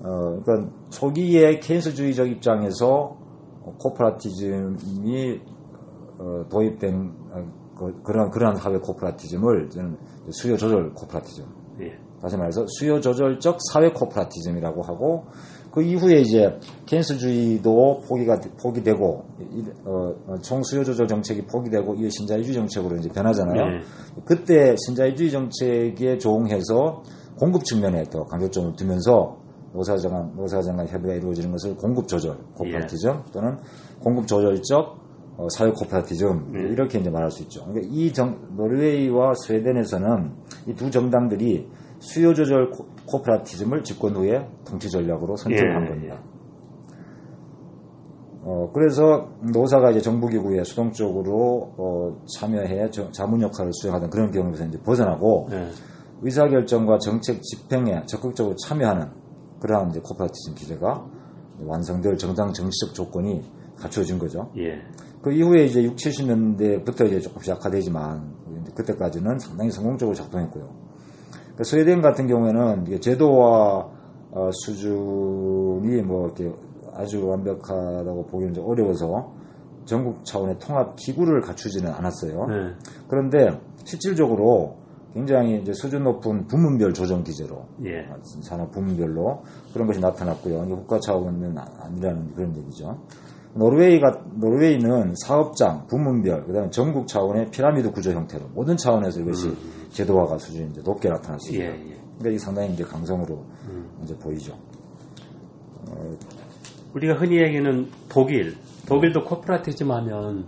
[0.00, 3.16] 어, 그러니까 초기의 케인스주의적 입장에서
[3.62, 5.40] 어, 코퍼라티즘이
[6.18, 9.96] 어, 도입된 어, 그, 그러한 그러한 사회 코퍼라티즘을 저는
[10.30, 11.44] 수요 조절 코퍼라티즘
[11.80, 11.98] 예.
[12.20, 15.26] 다시 말해서 수요 조절적 사회 코퍼라티즘이라고 하고
[15.78, 22.54] 그 이후에 이제 케인스주의도 포기가 포기되고 이- 어, 어, 총수요 조절 정책이 포기되고 이게 신자유주의
[22.54, 23.64] 정책으로 이제 변하잖아요.
[23.64, 23.80] 네.
[24.24, 27.02] 그때 신자유주의 정책에 조응해서
[27.38, 29.36] 공급 측면에 더 강조점을 두면서
[29.72, 33.56] 노사정한 노사정한 협의가 이루어지는 것을 공급 조절 코퍼라티즘 또는
[34.02, 36.72] 공급 조절적 어, 사회 코퍼라티즘 네.
[36.72, 37.64] 이렇게 이제 말할 수 있죠.
[37.66, 40.32] 그러니까 이 정, 노르웨이와 스웨덴에서는
[40.66, 41.68] 이 두 정당들이
[42.00, 45.88] 수요 조절 코- 코퍼라티즘을 집권 후에 통치 전략으로 선택한 예.
[45.88, 46.22] 겁니다.
[48.42, 54.78] 어, 그래서 노사가 이제 정부기구에 수동적으로 어, 참여해 저- 자문 역할을 수행하던 그런 경우에서 이제
[54.80, 55.68] 벗어나고 예.
[56.22, 59.08] 의사결정과 정책 집행에 적극적으로 참여하는
[59.60, 61.04] 그러한 이제 코퍼라티즘 기제가
[61.64, 63.42] 완성될 정당 정치적 조건이
[63.76, 64.50] 갖춰진 거죠.
[64.56, 64.80] 예.
[65.22, 68.36] 그 이후에 이제 6, 70년대부터 이제 조금씩 약화되지만
[68.74, 70.87] 그때까지는 상당히 성공적으로 작동했고요.
[71.58, 73.88] 그러니까 스웨덴 같은 경우에는 제도와
[74.30, 76.52] 어, 수준이 뭐 이렇게
[76.94, 79.32] 아주 완벽하다고 보기는 좀 어려워서
[79.84, 82.46] 전국 차원의 통합 기구를 갖추지는 않았어요.
[82.46, 82.74] 네.
[83.08, 84.76] 그런데 실질적으로
[85.14, 88.06] 굉장히 이제 수준 높은 부문별 조정 기제로 예.
[88.42, 89.42] 산업 부문별로
[89.72, 90.64] 그런 것이 나타났고요.
[90.64, 92.98] 이게 국가 차원은 아니라는 그런 얘기죠.
[93.54, 99.56] 노르웨이가 노르웨이는 사업장 부문별 그다음에 전국 차원의 피라미드 구조 형태로 모든 차원에서 이것이
[99.90, 101.64] 제도화가 수준이 이제 높게 나타났습니다.
[101.64, 101.96] 예, 예.
[102.18, 103.88] 그러니까 이게 상당히 이제 강성으로 음.
[104.02, 104.56] 이제 보이죠.
[106.94, 110.46] 우리가 흔히 얘기하는 독일, 독일도 코퍼레티즘 하면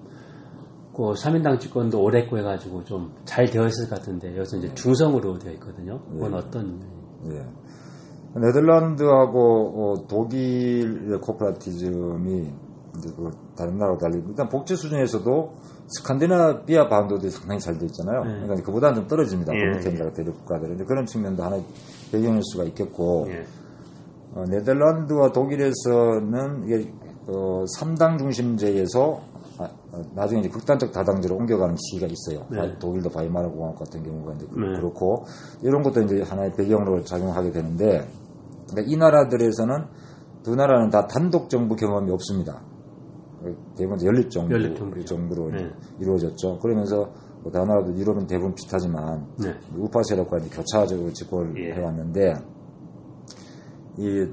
[0.94, 5.52] 그 3인당 집권도 오래고 해가지고 좀 잘 되어 있을 것 같은데 여기서 이제 중성으로 되어
[5.54, 6.00] 있거든요.
[6.10, 6.80] 그건 어떤
[7.30, 7.46] 예.
[8.34, 12.52] 네덜란드하고 어, 독일의 코퍼레티즘이
[13.00, 15.52] 이제 그 다른 나라와 달리 일단 복지 수준에서도
[15.88, 18.22] 스칸디나비아 바운드들이 상당히 잘 돼 있잖아요.
[18.24, 18.40] 네.
[18.42, 19.52] 그러니까 그보다는 좀 떨어집니다.
[19.54, 19.58] 예.
[19.58, 21.64] 북미태인과 대륙 국가들은 이제 그런 측면도 하나의
[22.12, 23.44] 배경일 수가 있겠고 예.
[24.34, 26.92] 어, 네덜란드와 독일에서는 이게
[27.26, 29.20] 어, 3당 중심제에서
[29.58, 32.46] 아, 어, 나중에 이제 극단적 다당제로 옮겨가는 시기가 있어요.
[32.50, 32.56] 네.
[32.58, 34.76] 바- 독일도 바이마르 공화국 같은 경우가 이제 그- 네.
[34.78, 35.24] 그렇고
[35.62, 38.08] 이런 것도 이제 하나의 배경으로 작용하게 되는데
[38.70, 39.84] 그러니까 이 나라들에서는
[40.44, 42.62] 두 나라는 다 단독 정부 경험이 없습니다.
[43.76, 45.06] 대부분 연립 정부 연립.
[45.06, 45.70] 정부로 네.
[46.00, 46.58] 이루어졌죠.
[46.58, 47.10] 그러면서
[47.42, 49.54] 뭐 다른 나라도 유럽은 대부분 비슷하지만 네.
[49.76, 51.72] 우파 세력과 이제 교차적으로 집권을 예.
[51.74, 52.34] 해왔는데
[53.98, 54.26] 이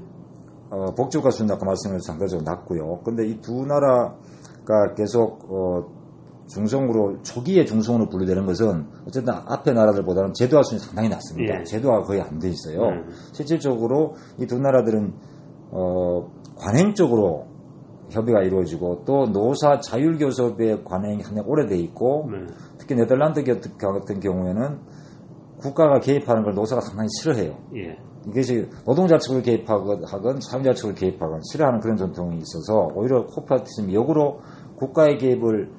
[0.70, 3.00] 어, 복지국가 수준 아까 말씀을 상대적으로 낮고요.
[3.04, 5.98] 근데 이 두 나라가 계속 어,
[6.48, 11.60] 중성으로 초기에 중성으로 분류되는 것은 어쨌든 앞에 나라들보다는 제도화 수준이 상당히 낮습니다.
[11.60, 11.64] 예.
[11.64, 12.82] 제도화가 거의 안 돼 있어요.
[12.88, 13.08] 음.
[13.32, 15.12] 실질적으로 이 두 나라들은
[15.70, 17.46] 어, 관행적으로
[18.10, 22.46] 협의가 이루어지고 또 노사 자율교섭의 관행이 상당히 오래돼 있고 네.
[22.78, 24.78] 특히 네덜란드 같은 경우에는
[25.58, 27.56] 국가가 개입하는 걸 노사가 상당히 싫어해요.
[27.76, 27.98] 예.
[28.28, 34.40] 이것이 노동자 측을 개입하건 하건 사용자 측을 개입하건 싫어하는 그런 전통이 있어서 오히려 코퍼레티즘이 역으로
[34.76, 35.70] 국가의 개입을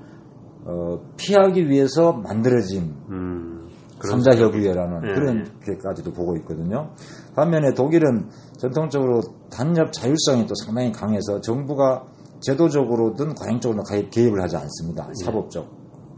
[0.66, 3.68] 어, 피하기 위해서 만들어진 음.
[3.98, 6.90] 그런 삼자 생각이- 협의회라는 예, 그런 게까지도 보고 있거든요.
[7.36, 12.04] 반면에 독일은 전통적으로 단nhập 자율성이 또 상당히 강해서 정부가
[12.42, 15.08] 제도적으로든 관행적으로 가입, 개입을 하지 않습니다.
[15.10, 15.26] 예.
[15.26, 15.68] 사법적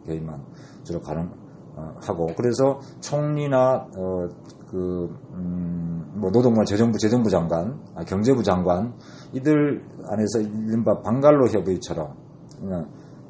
[0.06, 0.44] 개입만
[0.84, 4.28] 주로 가능하고 그래서 총리나 어,
[4.70, 8.94] 그, 음, 뭐 노동부, 재정부, 재정부 장관, 아, 경제부 장관
[9.34, 12.16] 이들 안에서 이른바 방갈로 협의처럼
[12.60, 12.90] 그냥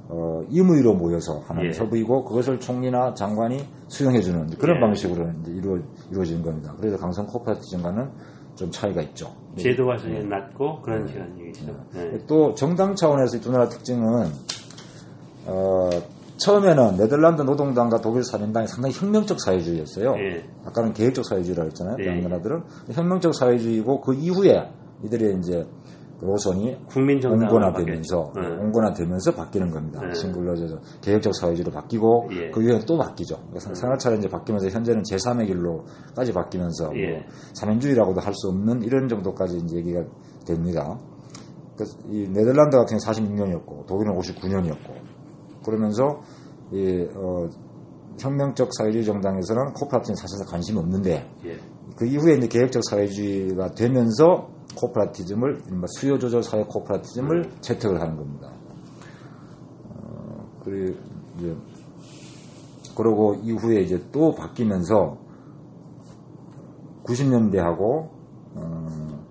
[0.10, 1.72] 어, 임의로 모여서 하는 예.
[1.72, 4.82] 협의고 그것을 총리나 장관이 수용해주는 그런 예.
[4.82, 5.80] 방식으로 이제 이루어,
[6.12, 6.76] 이루어지는 겁니다.
[6.78, 8.12] 그래서 강성 코퍼레티즘과는
[8.62, 9.34] 좀 차이가 있죠.
[9.58, 11.76] 제도화 수준이 낮고 그런 식이라는 얘기죠.
[11.94, 12.20] 네.
[12.28, 14.28] 또 정당 차원에서 이두 나라 특징은
[15.48, 15.90] 어,
[16.38, 20.16] 처음에는 네덜란드 노동당과 독일 사민당이 상당히 혁명적 사회주의였어요.
[20.18, 20.46] 예.
[20.66, 21.98] 아까는 계획적 사회주의라고 했잖아요.
[22.00, 22.06] 예.
[22.06, 24.70] 다른 나라들은 혁명적 사회주의고 그 이후에
[25.04, 25.66] 이들의 이제
[26.00, 26.78] 그 노선이
[27.46, 28.34] 온건화되면서.
[28.36, 28.48] 네.
[28.48, 30.02] 온건화되면서 바뀌는 겁니다.
[30.02, 30.14] 네.
[30.14, 32.52] 싱글러저 계획적 사회주의로 바뀌고 예.
[32.52, 33.38] 그 이후에 또 바뀌죠.
[33.50, 37.12] 그러니까 생활차례 이제 바뀌면서 현재는 제3의 길로까지 바뀌면서 예.
[37.12, 37.20] 뭐
[37.54, 40.04] 사민주의라고도 할 수 없는 이런 정도까지 이제 얘기가
[40.46, 40.98] 됩니다.
[42.10, 46.22] 이 네덜란드 같은 경우 46년이었고 독일은 59년이었고 그러면서
[46.72, 47.50] 이 어,
[48.20, 51.58] 혁명적 사회주의 정당에서는 코퍼레티브는 사실상 관심이 없는데 예.
[51.98, 58.52] 그 이후에 이제 계획적 사회주의가 되면서 코퍼레티즘을 이른바 수요 조절 사회 코퍼레티즘을 채택을 하는 겁니다.
[59.90, 60.98] 어, 그리고
[61.38, 61.56] 이제
[62.96, 65.18] 그러고 이후에 이제 또 바뀌면서
[67.04, 68.10] 90년대하고
[68.56, 69.26] 어,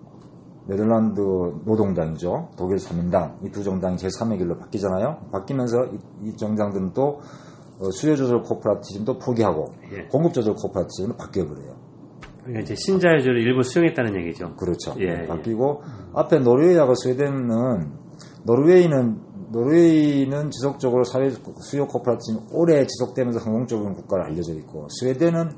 [0.66, 2.50] 네덜란드 노동당이죠.
[2.57, 5.29] 독일 사민당 이 두 정당이 제3의 길로 바뀌잖아요.
[5.33, 5.98] 바뀌면서 이,
[6.29, 7.20] 이 정당들은 또
[7.81, 10.03] 어, 수요 조절 코퍼레티즘도 포기하고 예.
[10.05, 11.79] 공급 조절 코퍼레티즘으로 바뀌어 버려요.
[12.40, 14.57] 그러니까 이제 신자유주의를 일부 수용했다는 얘기죠.
[14.57, 14.94] 그렇죠.
[14.98, 15.83] 예, 바뀌고
[16.14, 17.92] 앞에 노르웨이하고 스웨덴은
[18.44, 21.29] 노르웨이는 노르웨이는 지속적으로 사회
[21.61, 25.50] 수요 코퍼레티즘 오래 지속되면서 성공적인 국가로 알려져 있고 스웨덴은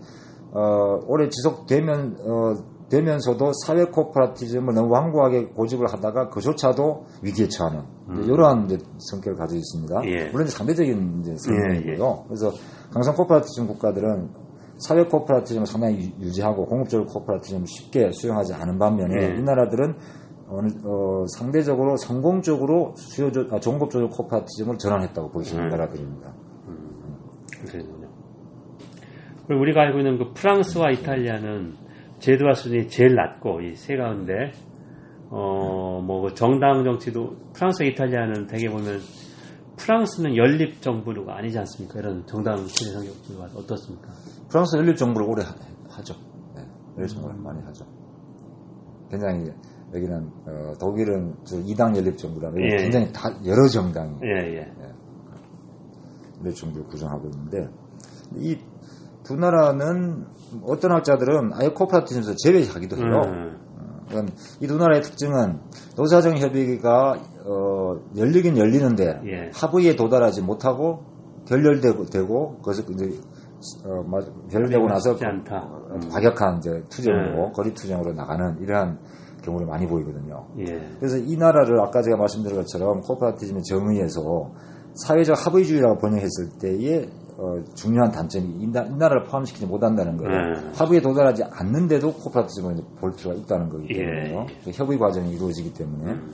[0.53, 2.55] 어, 오래 지속되면 어,
[2.91, 8.69] 되면서도 사회 코퍼레티즘을 너무 완고하게 고집을 하다가 그조차도 위기에 처하는 이제 이러한
[8.99, 10.01] 성격을 가지고 있습니다.
[10.01, 10.05] 음.
[10.09, 10.31] 예.
[10.31, 12.25] 물론 상대적인 이제 예, 성격이고요.
[12.29, 12.53] 그래서
[12.93, 14.29] 강성 코퍼레티즘 국가들은
[14.87, 19.39] 사회 코퍼레티즘을 상당히 유- 유지하고 공급적으로 코퍼레티즘을 쉽게 수용하지 않은 반면에 음.
[19.39, 19.95] 이 나라들은
[20.49, 25.71] 어느, 어, 상대적으로 성공적으로 수요조, 아, 종급조절 코퍼레티즘을 전환했다고 볼 수 있는 음.
[25.71, 26.33] 나라들입니다.
[27.71, 28.09] 그렇군요.
[29.47, 31.75] 그리고 우리가 알고 있는 그 프랑스와 이탈리아는
[32.19, 34.53] 제도화 수준이 제일 낮고 이 세 가운데
[35.31, 38.99] 어뭐 그 정당 정치도 프랑스, 이탈리아는 대개 보면
[39.77, 42.01] 프랑스는 연립 정부가 아니지 않습니까?
[42.01, 44.11] 이런 정당 체제 성격들과 어떻습니까?
[44.49, 45.43] 프랑스 연립 정부를 오래
[45.89, 46.15] 하, 죠
[46.55, 46.63] 네,
[46.99, 47.85] 연립 정부를 많이 하죠.
[49.11, 49.51] 굉장히
[49.95, 52.77] 여기는 어, 독일은 이당 연립 정부라 예.
[52.83, 54.73] 굉장히 다 여러 정당이 예, 예.
[56.43, 57.69] 연립 정부를 구성하고 있는데
[58.37, 58.59] 이
[59.23, 60.27] 두 나라는
[60.65, 63.21] 어떤 학자들은 아예 코퍼레티브에서 제외하기도 해요.
[63.27, 63.59] 음.
[64.13, 64.27] 어,
[64.61, 65.61] 이두 나라의 특징은
[65.97, 69.51] 노사정 협의가 어, 열리긴 열리는데 예.
[69.55, 71.05] 합의에 도달하지 못하고
[71.47, 73.11] 결렬되고 되고 그것을 이제
[73.85, 74.03] 어,
[74.51, 75.15] 결렬되고 나서
[75.55, 77.53] 어, 과격한 이제 투쟁으로 예.
[77.53, 78.99] 거리 투쟁으로 나가는 이러한
[79.43, 80.47] 경우를 많이 보이거든요.
[80.59, 80.65] 예.
[80.99, 84.53] 그래서 이 나라를 아까 제가 말씀드린 것처럼 코퍼레티즘의 정의에서
[84.95, 90.33] 사회적 합의주의라고 번역했을 때에 어, 중요한 단점이 이, 나, 이 나 라를 포함시키지 못한다는 거예요.
[90.33, 90.71] 예.
[90.77, 94.47] 합의에 도달하지 않는데도 코퍼레티즘을 볼 필요가 있다는 거기 때문에요.
[94.67, 94.71] 예.
[94.73, 96.13] 협의 과정이 이루어지기 때문에.
[96.13, 96.33] 음.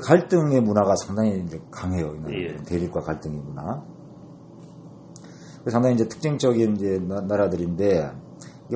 [0.00, 2.14] 갈등의 문화가 상당히 이제 강해요.
[2.30, 2.56] 예.
[2.64, 3.82] 대립과 갈등의 문화.
[5.68, 8.10] 상당히 이제 특징적인 이제 나라들인데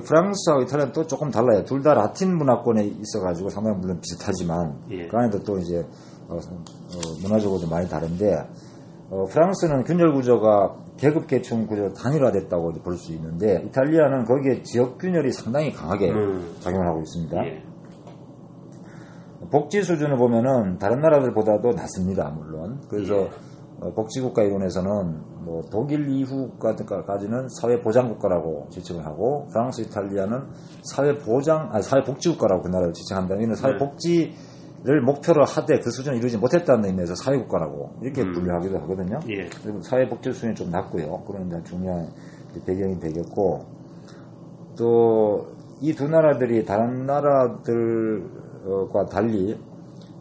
[0.05, 1.65] 프랑스와 이탈리아는 또 조금 달라요.
[1.65, 5.07] 둘 다 라틴 문화권에 있어가지고 상당히 물론 비슷하지만 예.
[5.07, 5.87] 그 안에도 또 이제
[6.29, 8.49] 어, 어, 문화적으로도 많이 다른데
[9.11, 15.33] 어, 프랑스는 균열 구조가 계급 계층 구조 단일화됐다고 볼 수 있는데 이탈리아는 거기에 지역 균열이
[15.33, 16.55] 상당히 강하게 음.
[16.61, 17.37] 작용을 하고 있습니다.
[17.47, 17.63] 예.
[19.51, 22.81] 복지 수준을 보면은 다른 나라들보다도 낮습니다, 물론.
[22.89, 23.31] 그래서 예.
[23.81, 30.43] 어, 복지국가 이론에서는 뭐 독일 이후까지는 사회보장국가라고 지칭을 하고 프랑스, 이탈리아는
[30.83, 33.37] 사회보장, 아니 사회복지국가라고 그 나라를 지칭한다.
[33.37, 33.55] 이는 네.
[33.55, 38.33] 사회복지를 목표로 하되 그 수준을 이루지 못했다는 의미에서 사회국가라고 이렇게 음.
[38.33, 39.21] 분류하기도 하거든요.
[39.31, 39.49] 예.
[39.83, 41.23] 사회복지 수준이 좀 낮고요.
[41.27, 42.09] 그런 중요한
[42.67, 43.61] 배경이 되겠고
[44.77, 48.25] 또 이 두 나라들이 다른 나라들
[48.93, 49.59] 과 달리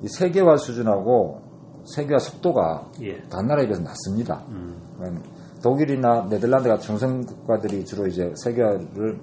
[0.03, 1.41] 이 세계화 수준하고
[1.85, 3.21] 세계화 속도가 예.
[3.29, 4.43] 다른 나라에 비해서 낮습니다.
[4.49, 4.75] 음.
[5.01, 5.23] 음
[5.61, 9.19] 독일이나 네덜란드 같은 중성국가들이 주로 이제 세계화를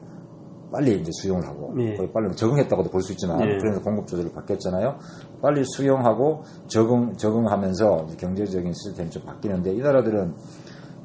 [0.73, 1.97] 빨리 이제 수용을 하고 예.
[2.13, 3.59] 빨리 적응했다고도 볼 수 있지만 예.
[3.59, 4.99] 그래서 공급 조절을 바뀌었잖아요.
[5.41, 10.35] 빨리 수용하고 적응 적응하면서 경제적인 시스템이 좀 바뀌는데 이 나라들은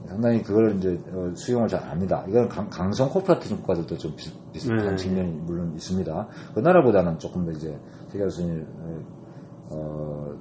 [0.09, 2.25] 상당히 그걸 이제 어, 수용을 잘 합니다.
[2.27, 4.97] 이건 강, 성 corporative 국가들도 좀 비슷, 비슷한 음.
[4.97, 6.27] 측면이 물론 있습니다.
[6.55, 8.63] 그 나라보다는 조금 더 이제 세계화 수준이
[9.69, 10.33] 어,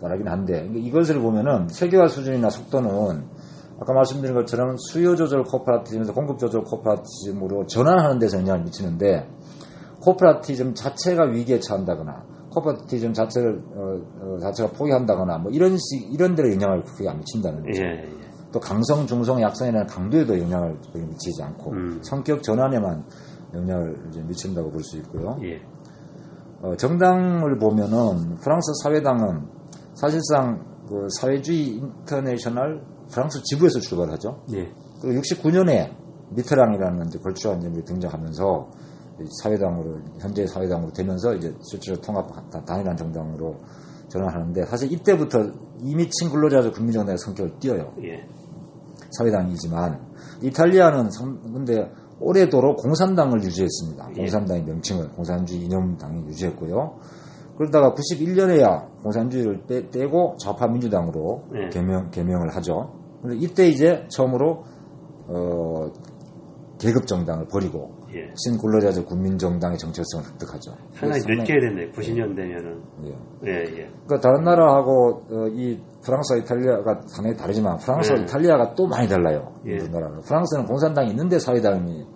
[0.00, 3.24] 나라긴 한데 이것을 보면은 세계화 수준이나 속도는
[3.80, 9.28] 아까 말씀드린 것처럼 수요 조절 corporatism에서 공급 조절 corporatism으로 전환하는 데서 영향을 미치는데
[10.02, 16.52] corporatism 자체가 위기에 처한다거나 corporatism 자체를 어, 어, 자체가 포기한다거나 뭐 이런 식 이런 데로
[16.52, 17.82] 영향을 크게 안 미친다는 거죠.
[17.82, 18.29] 예, 예.
[18.52, 21.98] 또 강성, 중성, 약성이라는 강도에도 영향을 미치지 않고 음.
[22.02, 23.04] 성격 전환에만
[23.54, 25.38] 영향을 미친다고 볼 수 있고요.
[25.42, 25.60] 예.
[26.62, 29.46] 어, 정당을 보면은 프랑스 사회당은
[29.94, 34.42] 사실상 그 사회주의 인터내셔널 프랑스 지부에서 출발하죠.
[34.54, 34.72] 예.
[35.00, 35.90] 그리고 69년에
[36.30, 38.70] 미트랑이라는 이제 걸출한 인물이 등장하면서
[39.42, 42.28] 사회당으로 현재 사회당으로 되면서 이제 실제로 통합
[42.66, 43.60] 단일한 정당으로
[44.08, 45.38] 전환하는데 사실 이때부터
[45.82, 47.92] 이미 친근로자적 국민정당의 성격을 띄어요.
[48.02, 48.26] 예.
[49.10, 50.00] 사회당이지만
[50.42, 51.10] 이탈리아는
[51.52, 54.10] 근데 오래도록 공산당을 유지했습니다.
[54.10, 54.20] 예.
[54.20, 56.98] 공산당의 명칭을 공산주의 이념당이 유지했고요.
[57.56, 61.68] 그러다가 91년에야 공산주의를 떼, 고 좌파 민주당으로 네.
[61.70, 62.94] 개명 개명을 하죠.
[63.22, 64.64] 근데 이때 이제 처음으로
[65.28, 65.92] 어,
[66.80, 68.32] 계급 정당을 버리고 예.
[68.34, 70.72] 신근로자적 국민정당의 정체성을 획득하죠.
[70.94, 71.90] 상당히 늦게 됐네.
[71.92, 72.82] 90년 되면은.
[73.04, 73.10] 예.
[73.46, 73.90] 예, 예.
[74.06, 78.22] 그러니까 다른 나라하고 어, 이 프랑스와 이탈리아가 상당히 다르지만 프랑스와 예.
[78.22, 79.52] 이탈리아가 또 많이 달라요.
[79.66, 79.76] 예.
[79.76, 80.20] 나라는.
[80.22, 82.06] 프랑스는 공산당이 있는데 사회당이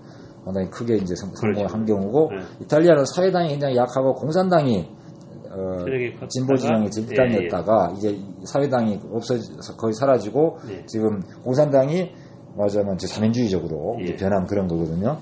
[0.45, 1.75] 상당히 크게 이제 성공을 그렇죠.
[1.75, 2.65] 한 경우고 예.
[2.65, 4.89] 이탈리아는 사회당이 굉장히 약하고 공산당이
[5.51, 5.85] 어,
[6.29, 8.11] 진보 진영의 집단이었다가 예, 예.
[8.13, 9.35] 이제 사회당이 없어
[9.77, 10.87] 거의 사라지고 예.
[10.87, 12.24] 지금 공산당이
[12.57, 14.17] 맞아면 이제 사민주의적으로 예.
[14.17, 15.19] 변한 그런 거거든요.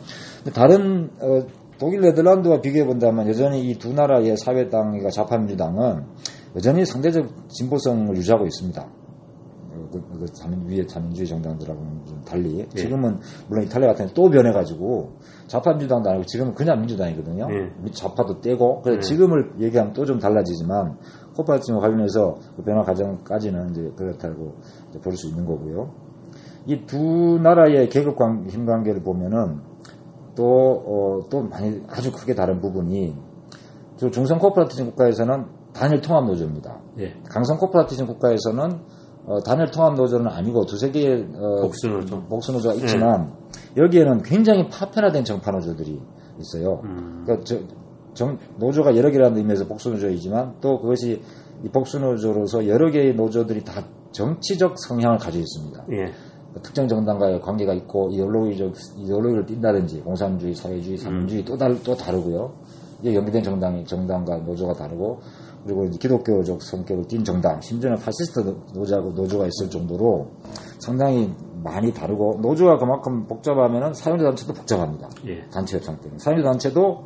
[0.55, 1.47] 다른 어,
[1.79, 6.05] 독일 네덜란드와 비교해 본다면 여전히 이 두 나라의 사회당과 좌파민주당은
[6.57, 8.87] 여전히 상대적 진보성을 유지하고 있습니다.
[9.91, 12.67] 그, 그 자민, 위에 자민주의 정당들하고는 좀 달리 예.
[12.69, 13.19] 지금은
[13.49, 15.13] 물론 이탈리아 같은 또 변해가지고
[15.49, 17.49] 좌파 민주당도 아니고 지금은 그냥 민주당이거든요.
[17.51, 17.91] 예.
[17.93, 19.01] 좌파도 떼고 그래서 예.
[19.01, 20.99] 지금을 얘기하면 또 좀 달라지지만
[21.37, 24.55] 코파티와 관련해서 그 변화 과정까지는 이제 그렇다고
[25.03, 25.91] 볼 수 있는 거고요.
[26.67, 29.61] 이 두 나라의 계급 관, 힘 관계를 보면은
[30.37, 33.15] 또, 어, 또 많이 아주 크게 다른 부분이
[34.13, 36.81] 중성 코퍼레티즘 국가에서는 단일 통합 노조입니다.
[36.99, 37.15] 예.
[37.29, 38.79] 강성 코퍼레티즘 국가에서는
[39.27, 42.23] 어, 단일 통합 노조는 아니고 두세 개의 어, 복수 노조.
[42.25, 43.33] 복수노조가 있지만
[43.75, 43.83] 네.
[43.83, 46.01] 여기에는 굉장히 파편화된 정파 노조들이
[46.41, 46.81] 있어요.
[46.85, 47.23] 음.
[47.25, 47.59] 그러니까 저,
[48.15, 51.23] 정- 노조가 여러 개라는 의미에서 복수 노조이지만 또 그것이
[51.65, 55.85] 이 복수 노조로서 여러 개의 노조들이 다 정치적 성향을 가지고 있습니다.
[55.93, 56.13] 예.
[56.63, 62.53] 특정 정당과의 관계가 있고 이데올로기적 이데올로기를 띈다든지 공산주의, 사회주의, 사민주의 또, 다르, 또 다르고요.
[63.01, 65.21] 이게 연계된 정당이 정당과 노조가 다르고
[65.65, 68.41] 그리고 기독교적 성격을 띈 정당, 심지어는 파시스트
[68.75, 70.29] 노조하고 노조가 있을 정도로
[70.79, 75.09] 상당히 많이 다르고 노조가 그만큼 복잡하면은 사용자 단체도 복잡합니다.
[75.27, 75.49] 예.
[75.51, 77.05] 단체 협상 때문에 사용자 단체도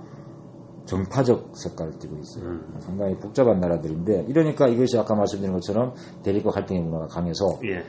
[0.86, 2.44] 정파적 색깔을 띠고 있어요.
[2.44, 2.76] 음.
[2.78, 7.84] 상당히 복잡한 나라들인데 이러니까 이것이 아까 말씀드린 것처럼 대립과 갈등의 문화가 강해서 예.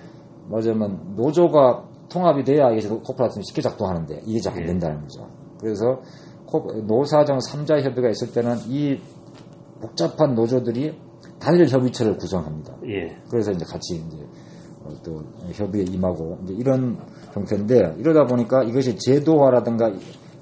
[0.49, 4.65] 맞으면 노조가 통합이 돼야 이게 코포라티즘이 쉽게 작동하는데 이게 잘 안 예.
[4.65, 5.27] 된다는 거죠.
[5.59, 6.01] 그래서
[6.45, 8.99] 코- 노사정 3자 협의가 있을 때는 이
[9.81, 10.97] 복잡한 노조들이
[11.39, 12.75] 단일 협의체를 구성합니다.
[12.87, 13.17] 예.
[13.29, 14.17] 그래서 이제 같이 이제
[14.83, 16.97] 어, 또 협의에 임하고 이제 이런
[17.33, 19.91] 형태인데 이러다 보니까 이것이 제도화라든가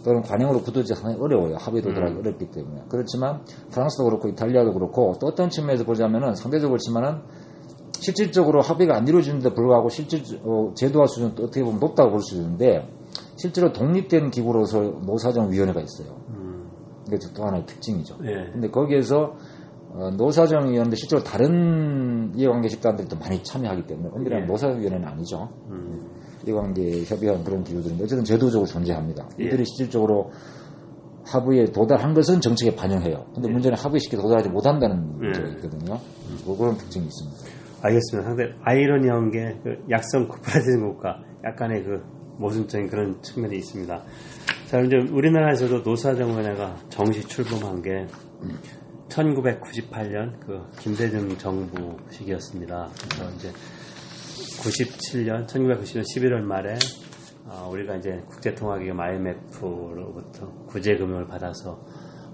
[0.03, 1.55] 또는 관행으로 굳어지기 어려워요.
[1.57, 2.83] 합의 도달하기 어렵기 때문에.
[2.89, 3.41] 그렇지만
[3.71, 7.21] 프랑스도 그렇고 이탈리아도 그렇고 또 어떤 측면에서 보자면은 상대적으로 그렇지만은
[8.05, 12.35] 실질적으로 합의가 안 이루어지는데 불구하고 실질 어, 제도화 수준은 또 어떻게 보면 높다고 볼 수
[12.35, 12.87] 있는데
[13.35, 16.15] 실제로 독립된 기구로서 노사정위원회가 있어요.
[16.29, 16.69] 음.
[17.07, 18.17] 이게 또 하나의 특징이죠.
[18.25, 18.51] 예.
[18.51, 19.35] 근데 거기에서
[19.89, 24.45] 어, 노사정위원회 실제로 다른 이해관계 집단들이 또 많이 참여하기 때문에 엄밀한 예.
[24.45, 25.49] 노사위원회는 아니죠.
[25.69, 26.07] 음.
[26.45, 29.27] 이해관계 협의한 그런 기구들인데 어쨌든 제도적으로 존재합니다.
[29.39, 29.45] 예.
[29.45, 30.31] 이들이 실질적으로
[31.25, 33.25] 합의에 도달한 것은 정책에 반영해요.
[33.33, 33.51] 근데 예.
[33.51, 35.25] 문제는 합의 쉽게 도달하지 못한다는 예.
[35.25, 35.99] 문제가 있거든요.
[36.45, 37.64] 뭐 그런 특징이 있습니다.
[37.81, 38.27] 알겠습니다.
[38.29, 42.03] 상당히 아이러니한 게 그 약성 코포라티즘 국가 약간의 그
[42.37, 44.03] 모순적인 그런 측면이 있습니다.
[44.67, 48.07] 자, 이제 우리나라에서도 노사정위원회가 정식 출범한 게
[49.09, 52.89] 1998년 그 김대중 정부 시기였습니다.
[53.09, 53.51] 그래서 이제
[54.61, 56.75] 97년, 1990년 11월 말에
[57.47, 61.79] 어, 우리가 이제 국제통화기금 IMF로부터 구제금융을 받아서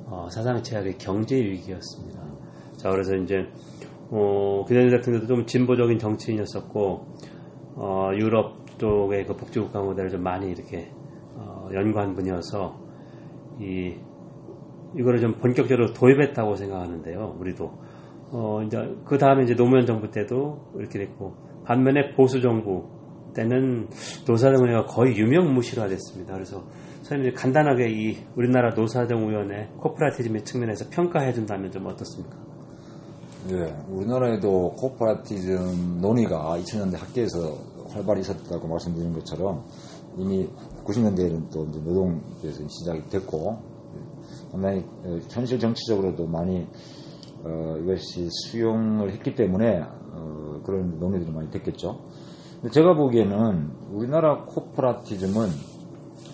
[0.06, 2.22] 어, 사상 최악의 경제 위기였습니다.
[2.78, 3.46] 자, 그래서 이제
[4.12, 7.08] 어, 김대중 대통령도 좀 진보적인 정치인이었었고
[7.76, 10.92] 어, 유럽 쪽의 그 복지국가 모델을 좀 많이 이렇게
[11.36, 12.76] 어, 연구한 분이어서
[13.60, 13.96] 이
[14.98, 17.38] 이거를 좀 본격적으로 도입했다고 생각하는데요.
[17.40, 17.72] 우리도
[18.34, 22.90] 어 이제 그 다음에 이제 노무현 정부 때도 이렇게 됐고 반면에 보수 정부
[23.34, 23.88] 때는
[24.28, 26.34] 노사정위가 거의 유명무실화 됐습니다.
[26.34, 26.64] 그래서
[27.04, 32.51] 선생님 간단하게 이 우리나라 노사정위원회 코퍼레티즘의 측면에서 평가해 준다면 좀 어떻습니까?
[33.50, 37.58] 예, 우리나라에도 코퍼레티즘 논의가 2000년대 학계에서
[37.90, 39.64] 활발히 있었다고 말씀드린 것처럼
[40.18, 40.48] 이미
[40.86, 43.58] 90년대에는 또 이제 노동에서 시작이 됐고
[44.52, 46.68] 상당히 어, 현실 정치적으로도 많이
[47.44, 52.00] 어, 이것이 수용을 했기 때문에 어, 그런 논의들이 많이 됐겠죠.
[52.62, 55.48] 근데 제가 보기에는 우리나라 코퍼레티즘은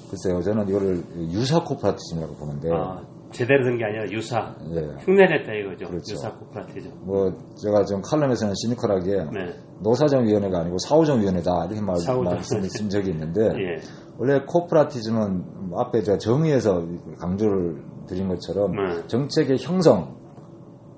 [0.09, 5.87] 글쎄요, 저는 이거를 유사 코퍼레티즘이라고 보는데 아, 제대로 된 게 아니라 유사 예, 흉내냈다 이거죠.
[5.87, 6.13] 그렇죠.
[6.13, 6.91] 유사 코퍼레티즘.
[7.03, 9.53] 뭐 제가 좀 칼럼에서는 시니컬하게 네.
[9.81, 13.81] 노사정위원회가 아니고 사후정위원회다 이렇게 말, 쓴 적이 있는데 예.
[14.17, 15.43] 원래 코포라티즘은
[15.75, 16.83] 앞에 제가 정의에서
[17.19, 19.07] 강조를 드린 것처럼 네.
[19.07, 20.15] 정책의 형성,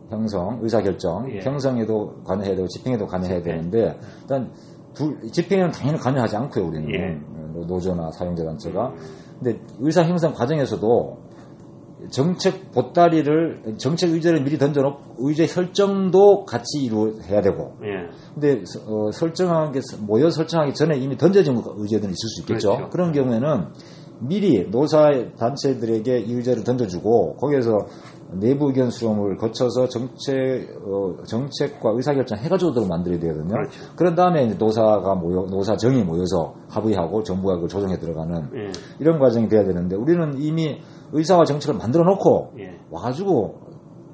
[0.10, 1.40] 형성, 의사결정, 예.
[1.42, 4.52] 형성에도 관여해야 되고 집행에도 관여해야 되는데 일단
[4.94, 7.20] 둘, 집행에는 당연히 관여하지 않고요 우리는 예.
[7.54, 8.94] 노- 노조나 사용자 단체가
[9.42, 11.18] 근데 의사 형성 과정에서도
[12.10, 18.10] 정책 보따리를 정책 의제를 미리 던져놓고 의제 설정도 같이 이루어야 되고 예.
[18.34, 22.70] 근데 어, 설정하기 모여 설정하기 전에 이미 던져진 의제들이 있을 수 있겠죠.
[22.70, 22.90] 그렇죠.
[22.90, 23.68] 그런 경우에는
[24.22, 27.88] 미리 노사 단체들에게 이 의제를 던져주고 거기에서
[28.32, 33.56] 내부 의견 수렴을 거쳐서 정책 어, 정책과 의사결정 해가지고도 만들어야 되거든요.
[33.56, 33.72] 그렇죠.
[33.98, 38.72] 런 다음에 노사가 모여 노사정이 모여서 합의하고 정부가 그걸 조정해 들어가는 예.
[39.00, 40.80] 이런 과정이 돼야 되는데 우리는 이미
[41.12, 42.80] 의사와 정책을 만들어 놓고 예.
[42.92, 43.62] 와가지고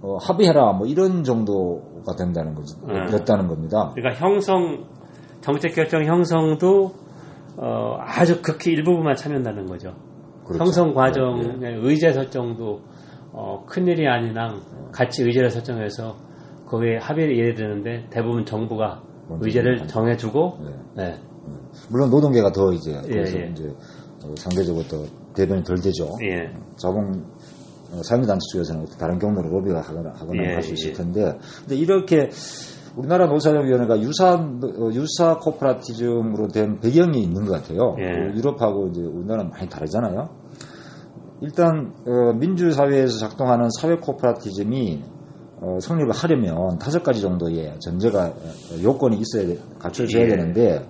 [0.02, 2.78] 어, 합의해라 뭐 이런 정도가 된다는 거죠.
[2.88, 2.96] 네.
[3.14, 3.92] 였다는 겁니다.
[3.96, 4.86] 그러니까 형성
[5.42, 6.94] 정책 결정 형성도
[7.58, 9.94] 어, 아주 극히 일부분만 참여한다는 거죠.
[10.46, 10.64] 그렇죠.
[10.64, 11.80] 형성 네, 과정의 네.
[11.82, 12.82] 의제 설정도
[13.38, 14.62] 어, 큰일이 아니랑
[14.94, 16.16] 같이 의제를 설정해서
[16.68, 19.04] 거기에 합의를 이해야 되는데 대부분 정부가
[19.42, 19.88] 의제를.
[19.88, 20.60] 정해주고
[20.96, 21.04] 네.
[21.04, 21.16] 네.
[21.90, 23.50] 물론 노동계가 더 이제 예, 그래서 예.
[23.52, 23.68] 이제
[24.24, 25.04] 어, 상대적으로 더
[25.36, 26.08] 대변이 덜 되죠.
[26.24, 26.50] 예.
[26.78, 27.26] 자본
[27.92, 30.94] 어, 사회단체 쪽에서는 다른 경로로 로비가 하거나 하거나 예, 할수 있을 예.
[30.94, 32.30] 텐데, 근데 이렇게
[32.96, 37.96] 우리나라 노사정위원회가 유사 어, 유사 코퍼레티즘으로 된 배경이 있는 것 같아요.
[38.00, 38.32] 예.
[38.32, 40.45] 그 유럽하고 이제 우리나라는 많이 다르잖아요.
[41.42, 45.04] 일단 어, 민주사회에서 작동하는 사회 코퍼레티즘이
[45.62, 50.28] 어, 성립을 하려면 다섯 가지 정도의 전제가 어, 요건이 있어야 돼- 갖춰져야 예.
[50.28, 50.88] 되는데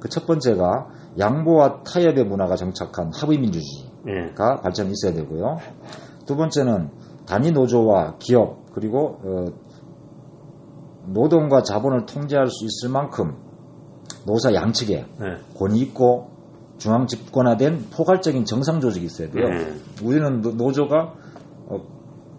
[0.00, 0.88] 그 첫 번째가
[1.18, 3.88] 양보와 타협의 문화가 정착한 합의 민주주의.
[4.08, 4.32] 예.
[4.34, 5.56] 가 발전이 있어야 되고요.
[6.26, 6.90] 두 번째는
[7.26, 9.44] 단위 노조와 기업 그리고 어,
[11.06, 13.36] 노동과 자본을 통제할 수 있을 만큼
[14.26, 15.26] 노사 양측에 네.
[15.58, 16.30] 권위 있고
[16.84, 19.48] 중앙 집권화된 포괄적인 정상 조직이 있어야 돼요.
[19.48, 19.74] 네.
[20.02, 21.14] 우리는 노- 노조가
[21.68, 21.80] 어,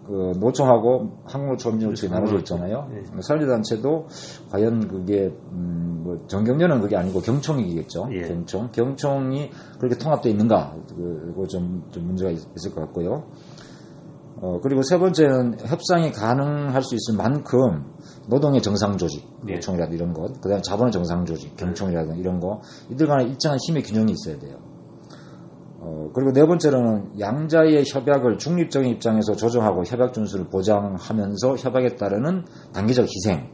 [0.06, 2.88] 그 노총하고 한국노총조직이 나눠져 있잖아요.
[2.94, 3.02] 네.
[3.22, 4.06] 사용자단체도
[4.52, 8.08] 과연 그게 음, 뭐 전경련은 그게 아니고 경총이겠죠.
[8.12, 8.20] 예.
[8.22, 10.76] 경총, 경총이 그렇게 통합되어 있는가?
[10.96, 13.24] 그거 좀, 좀 문제가 있- 있을 것 같고요.
[14.38, 17.84] 어, 그리고 세 번째는 협상이 가능할 수 있을 만큼
[18.28, 19.54] 노동의 정상 조직, 예.
[19.54, 22.60] 노총이라든 이런 것, 그 다음에 자본의 정상 조직, 경총이라든 이런 거,
[22.90, 24.58] 이들 간에 일정한 힘의 균형이 있어야 돼요.
[25.78, 33.06] 어, 그리고 네 번째로는 양자의 협약을 중립적인 입장에서 조정하고 협약 준수를 보장하면서 협약에 따르는 단계적
[33.06, 33.48] 희생,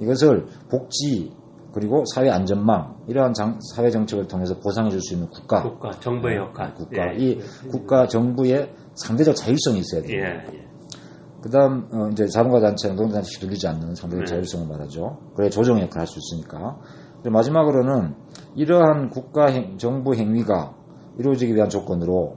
[0.00, 1.32] 이것을 복지,
[1.72, 6.36] 그리고 사회 안전망, 이러한 장- 사회 정책을 통해서 보상해 줄 수 있는 국가, 국가, 정부의
[6.38, 6.74] 역할.
[6.74, 7.18] 국가, 예.
[7.18, 7.38] 이
[7.70, 10.20] 국가 정부의 상대적 자율성이 있어야 돼요.
[10.20, 10.24] 예,
[10.58, 10.66] 예.
[11.42, 14.30] 그 다음, 어, 이제 자본가 단체는 노동단체 휘둘리지 않는 상대적 네.
[14.30, 15.18] 자율성을 말하죠.
[15.36, 16.78] 그래 조정 역할을 할 수 있으니까.
[17.22, 18.14] 그리고 마지막으로는
[18.56, 20.74] 이러한 국가 행- 정부 행위가
[21.18, 22.36] 이루어지기 위한 조건으로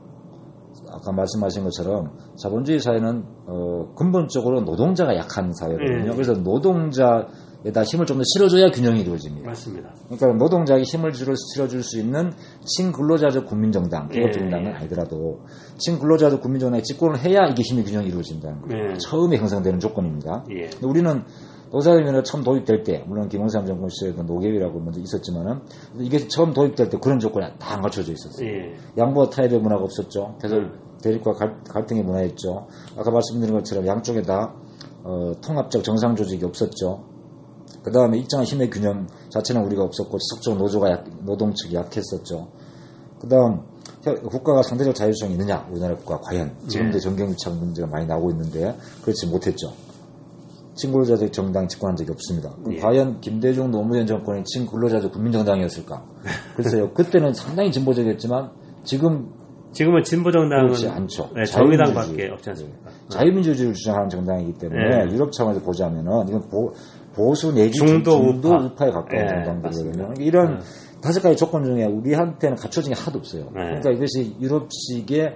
[0.91, 6.09] 아까 말씀하신 것처럼 자본주의 사회는 어, 근본적으로 노동자가 약한 사회거든요.
[6.09, 6.11] 네.
[6.13, 7.27] 그래서 노동자
[7.65, 9.47] 에다 힘을 좀 더 실어줘야 균형이 이루어집니다.
[9.49, 9.93] 맞습니다.
[10.09, 12.31] 그러니까 노동자에게 힘을 실어줄 수 있는
[12.65, 14.75] 친근로자적 국민정당, 예, 개혁정당은 예.
[14.75, 15.41] 아니더라도
[15.77, 18.91] 친근로자적 국민정당에 집권을 해야 이게 힘의 균형이 이루어진다는 거예요.
[18.91, 18.97] 예.
[18.97, 20.45] 처음에 형성되는 조건입니다.
[20.51, 20.67] 예.
[20.69, 21.23] 근데 우리는
[21.71, 25.59] 노사협의회가 처음 도입될 때, 물론 김영삼 정권 시절에도 노계위라고 먼저 있었지만은
[25.99, 28.47] 이게 처음 도입될 때 그런 조건이 다 안 갖춰져 있었어요.
[28.47, 28.73] 예.
[28.97, 30.37] 양보와 타협의 문화가 없었죠.
[30.41, 30.57] 계속
[31.03, 32.67] 대립과 갈, 갈등의 문화였죠.
[32.97, 34.55] 아까 말씀드린 것처럼 양쪽에 다
[35.03, 37.03] 어, 통합적 정상 조직이 없었죠.
[37.83, 42.47] 그 다음에 일정한 힘의 균형 자체는 우리가 없었고 지속적 노조가 약, 노동 측이 약했었죠.
[43.19, 43.61] 그 다음
[44.29, 46.99] 국가가 상대적 자율성이 있느냐 우리나라 국가 과연 지금도 네.
[46.99, 49.73] 정경유착 문제가 많이 나오고 있는데 그렇지 못했죠.
[50.75, 52.55] 친근로자적 정당이 집권한 적이 없습니다.
[52.71, 52.77] 예.
[52.77, 56.05] 과연 김대중 노무현 정권이 친근로자적 국민정당이었을까?
[56.55, 56.91] 글쎄요.
[56.95, 58.51] 그때는 상당히 진보적이었지만
[58.83, 59.33] 지금
[59.71, 61.29] 지금은 진보 정당은 그렇지 않죠.
[61.35, 61.93] 네, 자유민주주의.
[61.93, 62.89] 정의당밖에 없지 않습니까?
[63.09, 65.13] 자유민주주의를 주장하는 정당이기 때문에 네.
[65.13, 66.73] 유럽 차원에서 보자면은 이건 보,
[67.13, 68.65] 보수 내지 중도 중도 우파.
[68.65, 69.61] 우파에 가까운 네, 정당들이거든요.
[69.61, 69.97] 맞습니다.
[69.97, 70.65] 그러니까 이런 네.
[71.01, 73.45] 다섯 가지 조건 중에 우리한테는 갖춰진 게 하나도 없어요.
[73.45, 73.51] 네.
[73.79, 75.35] 그러니까 이것이 유럽식의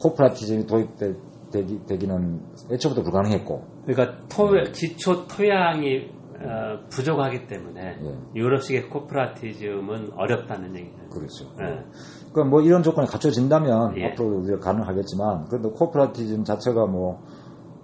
[0.00, 2.40] 코퍼라티즘이 도입되기 는
[2.70, 6.08] 애초부터 불가능했고 그러니까 토, 기초 토양이
[6.40, 8.18] 어, 부족하기 때문에 예.
[8.34, 11.08] 유럽식의 코퍼라티즘은 어렵다는 얘기죠.
[11.10, 11.44] 그렇죠.
[11.58, 11.84] 네.
[12.32, 14.06] 그러니까 뭐 이런 조건이 갖춰진다면 예.
[14.10, 17.20] 앞으로 우리가 가능하겠지만 그래도 코퍼라티즘 자체가 뭐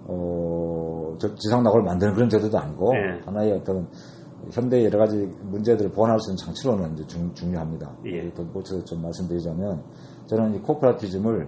[0.05, 0.90] 어, 저
[1.35, 3.25] 지상낙을 만드는 그런 제도도 아니고 예.
[3.25, 3.87] 하나의 어떤
[4.51, 7.97] 현대의 여러 가지 문제들을 보완할 수 있는 장치로는 이제 중, 중요합니다.
[8.07, 8.33] 예.
[8.33, 9.83] 덧붙여서 좀 말씀드리자면
[10.27, 11.47] 저는 이 코퍼라티즘을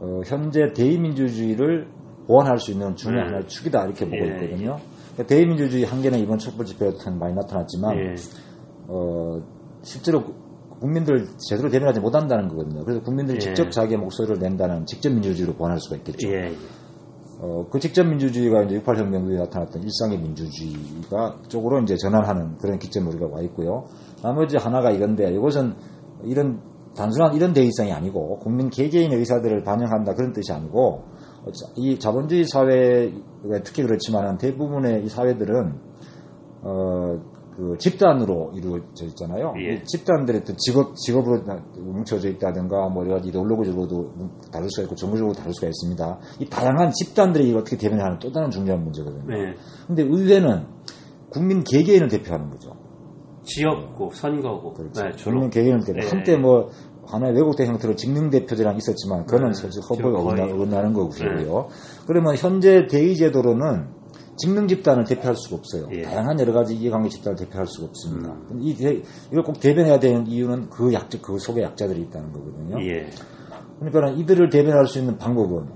[0.00, 1.88] 어, 현재 대의민주주의를
[2.26, 3.28] 보완할 수 있는 중요한 음.
[3.28, 4.78] 하나의 축이다 이렇게 보고 예, 있거든요.
[5.12, 8.14] 그러니까 대의민주주의 한계는 이번 촛불 집회에도 많이 나타났지만 예.
[8.88, 9.40] 어,
[9.82, 10.24] 실제로
[10.80, 12.84] 국민들 제대로 대변하지 못한다는 거거든요.
[12.84, 13.40] 그래서 국민들이 예.
[13.40, 16.28] 직접 자기의 목소리를 낸다는 직접 민주주의로 보완할 수가 있겠죠.
[17.38, 23.08] 어, 그 직접 민주주의가 이제 68혁명 후에 나타났던 일상의 민주주의가 쪽으로 이제 전환하는 그런 기점에
[23.08, 23.84] 우리가 와 있고요.
[24.22, 25.74] 나머지 하나가 이건데 이것은
[26.24, 26.60] 이런
[26.96, 31.04] 단순한 이런 대의성이 아니고 국민 개개인의 의사들을 반영한다 그런 뜻이 아니고
[31.76, 33.12] 이 자본주의 사회
[33.62, 35.74] 특히 그렇지만 대부분의 이 사회들은
[36.62, 37.20] 어,
[37.56, 39.54] 그 집단으로 이루어져 있잖아요.
[39.58, 39.76] 예.
[39.76, 44.12] 이 집단들의 또 직업, 직업으로 다 뭉쳐져 있다든가, 뭐, 여러 가지 이데올로기적으로도
[44.52, 46.18] 다를 수가 있고, 정부적으로 다를 수가 있습니다.
[46.40, 49.24] 이 다양한 집단들이 이걸 어떻게 대변하는 또 다른 중요한 문제거든요.
[49.26, 49.54] 네.
[49.86, 50.66] 근데 의회는
[51.30, 52.72] 국민 개개인을 대표하는 거죠.
[53.44, 54.74] 지역구, 선거구.
[54.74, 55.02] 그렇죠.
[55.04, 55.10] 네.
[55.24, 56.00] 국민 개개인을 대표.
[56.00, 56.08] 네.
[56.08, 56.68] 한때 뭐,
[57.06, 59.54] 하나의 왜곡된 형태로 직능 대표제랑 있었지만, 그거는 네.
[59.54, 61.68] 사실 거의- 어긋나, 어긋나는 거고요.
[62.06, 63.96] 그러면 현재 대의제도로는
[64.36, 65.88] 직능 집단을 대표할 수가 없어요.
[65.92, 66.02] 예.
[66.02, 68.30] 다양한 여러 가지 이해관계 집단을 대표할 수가 없습니다.
[68.50, 68.58] 음.
[68.60, 72.78] 이 대- 이걸 꼭 대변해야 되는 이유는 그 약자, 그 속에 약자들이 있다는 거거든요.
[72.84, 73.08] 예.
[73.80, 75.66] 그러니까 이들을 대변할 수 있는 방법은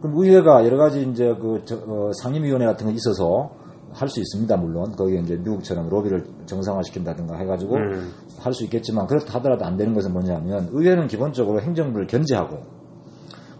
[0.00, 3.50] 그럼 의회가 여러 가지 이제 그 저- 어, 상임위원회 같은 거 있어서
[3.92, 4.56] 할 수 있습니다.
[4.56, 8.12] 물론 거기에 이제 미국처럼 로비를 정상화시킨다든가 해가지고 음.
[8.38, 12.58] 할수 있겠지만 그렇다 하더라도 안 되는 것은 뭐냐면 의회는 기본적으로 행정부를 견제하고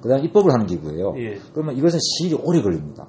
[0.00, 1.14] 그다음 입법을 하는 기구예요.
[1.18, 1.38] 예.
[1.52, 3.06] 그러면 이것은 시일이 오래 걸립니다.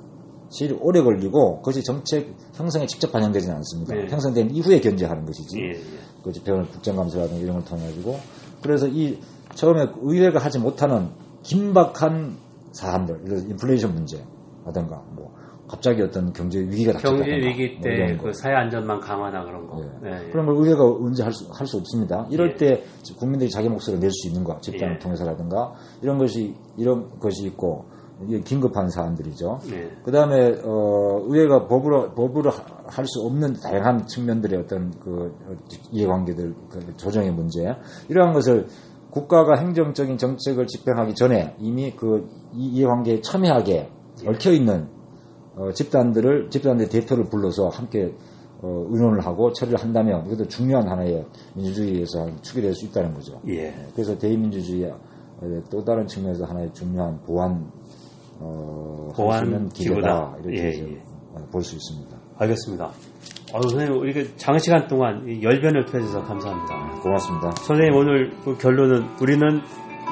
[0.52, 3.96] 시일이 오래 걸리고 그것이 정책 형성에 직접 반영되지는 않습니다.
[3.96, 4.08] 네.
[4.10, 5.58] 형성된 이후에 견제하는 것이지.
[5.60, 5.70] 예.
[5.70, 5.80] 예.
[6.24, 8.20] 그 집행을 국정감사라든가 이런 걸 통해 가지고
[8.62, 9.20] 그래서 이
[9.56, 11.10] 처음에 의회가 하지 못하는
[11.44, 12.38] 긴박한
[12.72, 15.32] 사안들, 예를 들어 인플레이션 문제라든가 뭐
[15.68, 18.24] 갑자기 어떤 경제 위기가 경제 닥쳤다든가 위기 뭐 이런 때 거.
[18.26, 19.82] 그 사회 안전망 강화나 그런 거.
[19.82, 20.10] 예.
[20.10, 20.30] 네.
[20.32, 22.28] 그런 걸 의회가 언제 할 수, 할 수 없습니다.
[22.30, 22.56] 이럴 예.
[22.58, 22.84] 때
[23.18, 25.00] 국민들이 자기 목소리를 낼 수 있는 거, 집단을 예.
[25.00, 27.86] 통해서라든가 이런 것이, 이런 것이 있고,
[28.28, 29.60] 이게 긴급한 사안들이죠.
[29.70, 29.92] 네.
[30.04, 32.52] 그 다음에, 어, 의회가 법으로, 법으로
[32.86, 35.36] 할 수 없는 다양한 측면들의 어떤 그
[35.92, 37.76] 이해관계들, 그 조정의 문제,
[38.10, 38.68] 이러한 것을
[39.10, 43.90] 국가가 행정적인 정책을 집행하기 전에 이미 그 이- 이해관계에 첨예하게
[44.26, 44.88] 얽혀있는
[45.56, 48.16] 어, 집단들을, 집단의 대표를 불러서 함께
[48.62, 53.42] 어, 의논을 하고 처리를 한다면 이것도 중요한 하나의 민주주의에서 축이 될 수 있다는 거죠.
[53.48, 53.74] 예.
[53.96, 54.94] 그래서 대의민주주의의
[55.72, 57.72] 또 다른 측면에서 하나의 중요한 보완
[58.42, 60.36] 어, 보완 기구다.
[60.44, 61.04] 이렇게 예, 예.
[61.34, 62.18] 어, 볼수 있습니다.
[62.38, 62.86] 알겠습니다.
[63.54, 67.02] 어, 선생님, 이렇게 장시간 동안 이 열변을 펴주셔서 감사합니다.
[67.02, 67.52] 고맙습니다.
[67.52, 69.62] 선생님, 오늘 그 결론은 우리는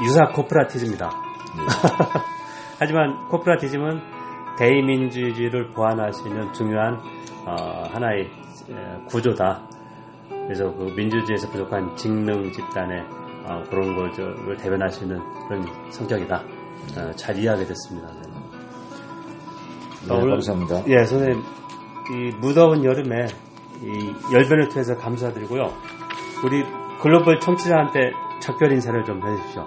[0.06, 1.10] 유사 코퍼라티즘이다.
[2.80, 4.00] 하지만 코퍼라티즘은
[4.60, 7.00] 대의민주주의를 보완할 수 있는 중요한
[7.46, 9.68] 어, 하나의 에, 구조다.
[10.30, 13.02] 그래서 그 민주주의에서 부족한 직능 집단의
[13.48, 16.59] 어, 그런 것을 대변할 수 있는 그런 성격이다.
[16.98, 18.08] 어, 잘 이해하게 됐습니다.
[20.08, 20.84] 네, 오늘- 감사합니다.
[20.88, 21.42] 예, 선생님,
[22.12, 23.28] 이 무더운 여름에
[23.82, 25.72] 이 열변을 통해서 감사드리고요.
[26.46, 26.64] 우리
[27.02, 28.12] 글로벌 청취자한테
[28.42, 29.64] 작별 인사를 좀 해주십시오.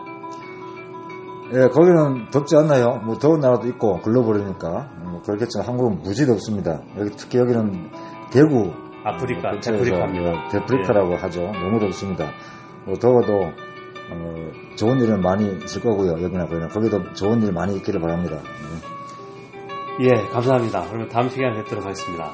[1.54, 3.00] 예, 거기는 덥지 않나요?
[3.04, 6.80] 뭐 더운 나라도 있고 글로벌이니까 뭐 그렇겠지만 한국은 무지 덥습니다.
[6.98, 7.90] 여기 특히 여기는
[8.30, 8.72] 대구
[9.04, 10.30] 아프리카, 어, 근처에서 데프리카입니다.
[10.30, 11.40] 뭐 데프리카라고 하죠.
[11.52, 12.30] 너무 덥습니다.
[12.86, 13.52] 뭐 더워도
[14.14, 16.22] 어, 좋은 일은 많이 있을 거고요.
[16.22, 18.40] 여기나 거기나 거기도 좋은 일 많이 있기를 바랍니다.
[19.98, 20.06] 네.
[20.06, 20.86] 예, 감사합니다.
[20.88, 22.32] 그러면 다음 시간에 뵙도록 하겠습니다.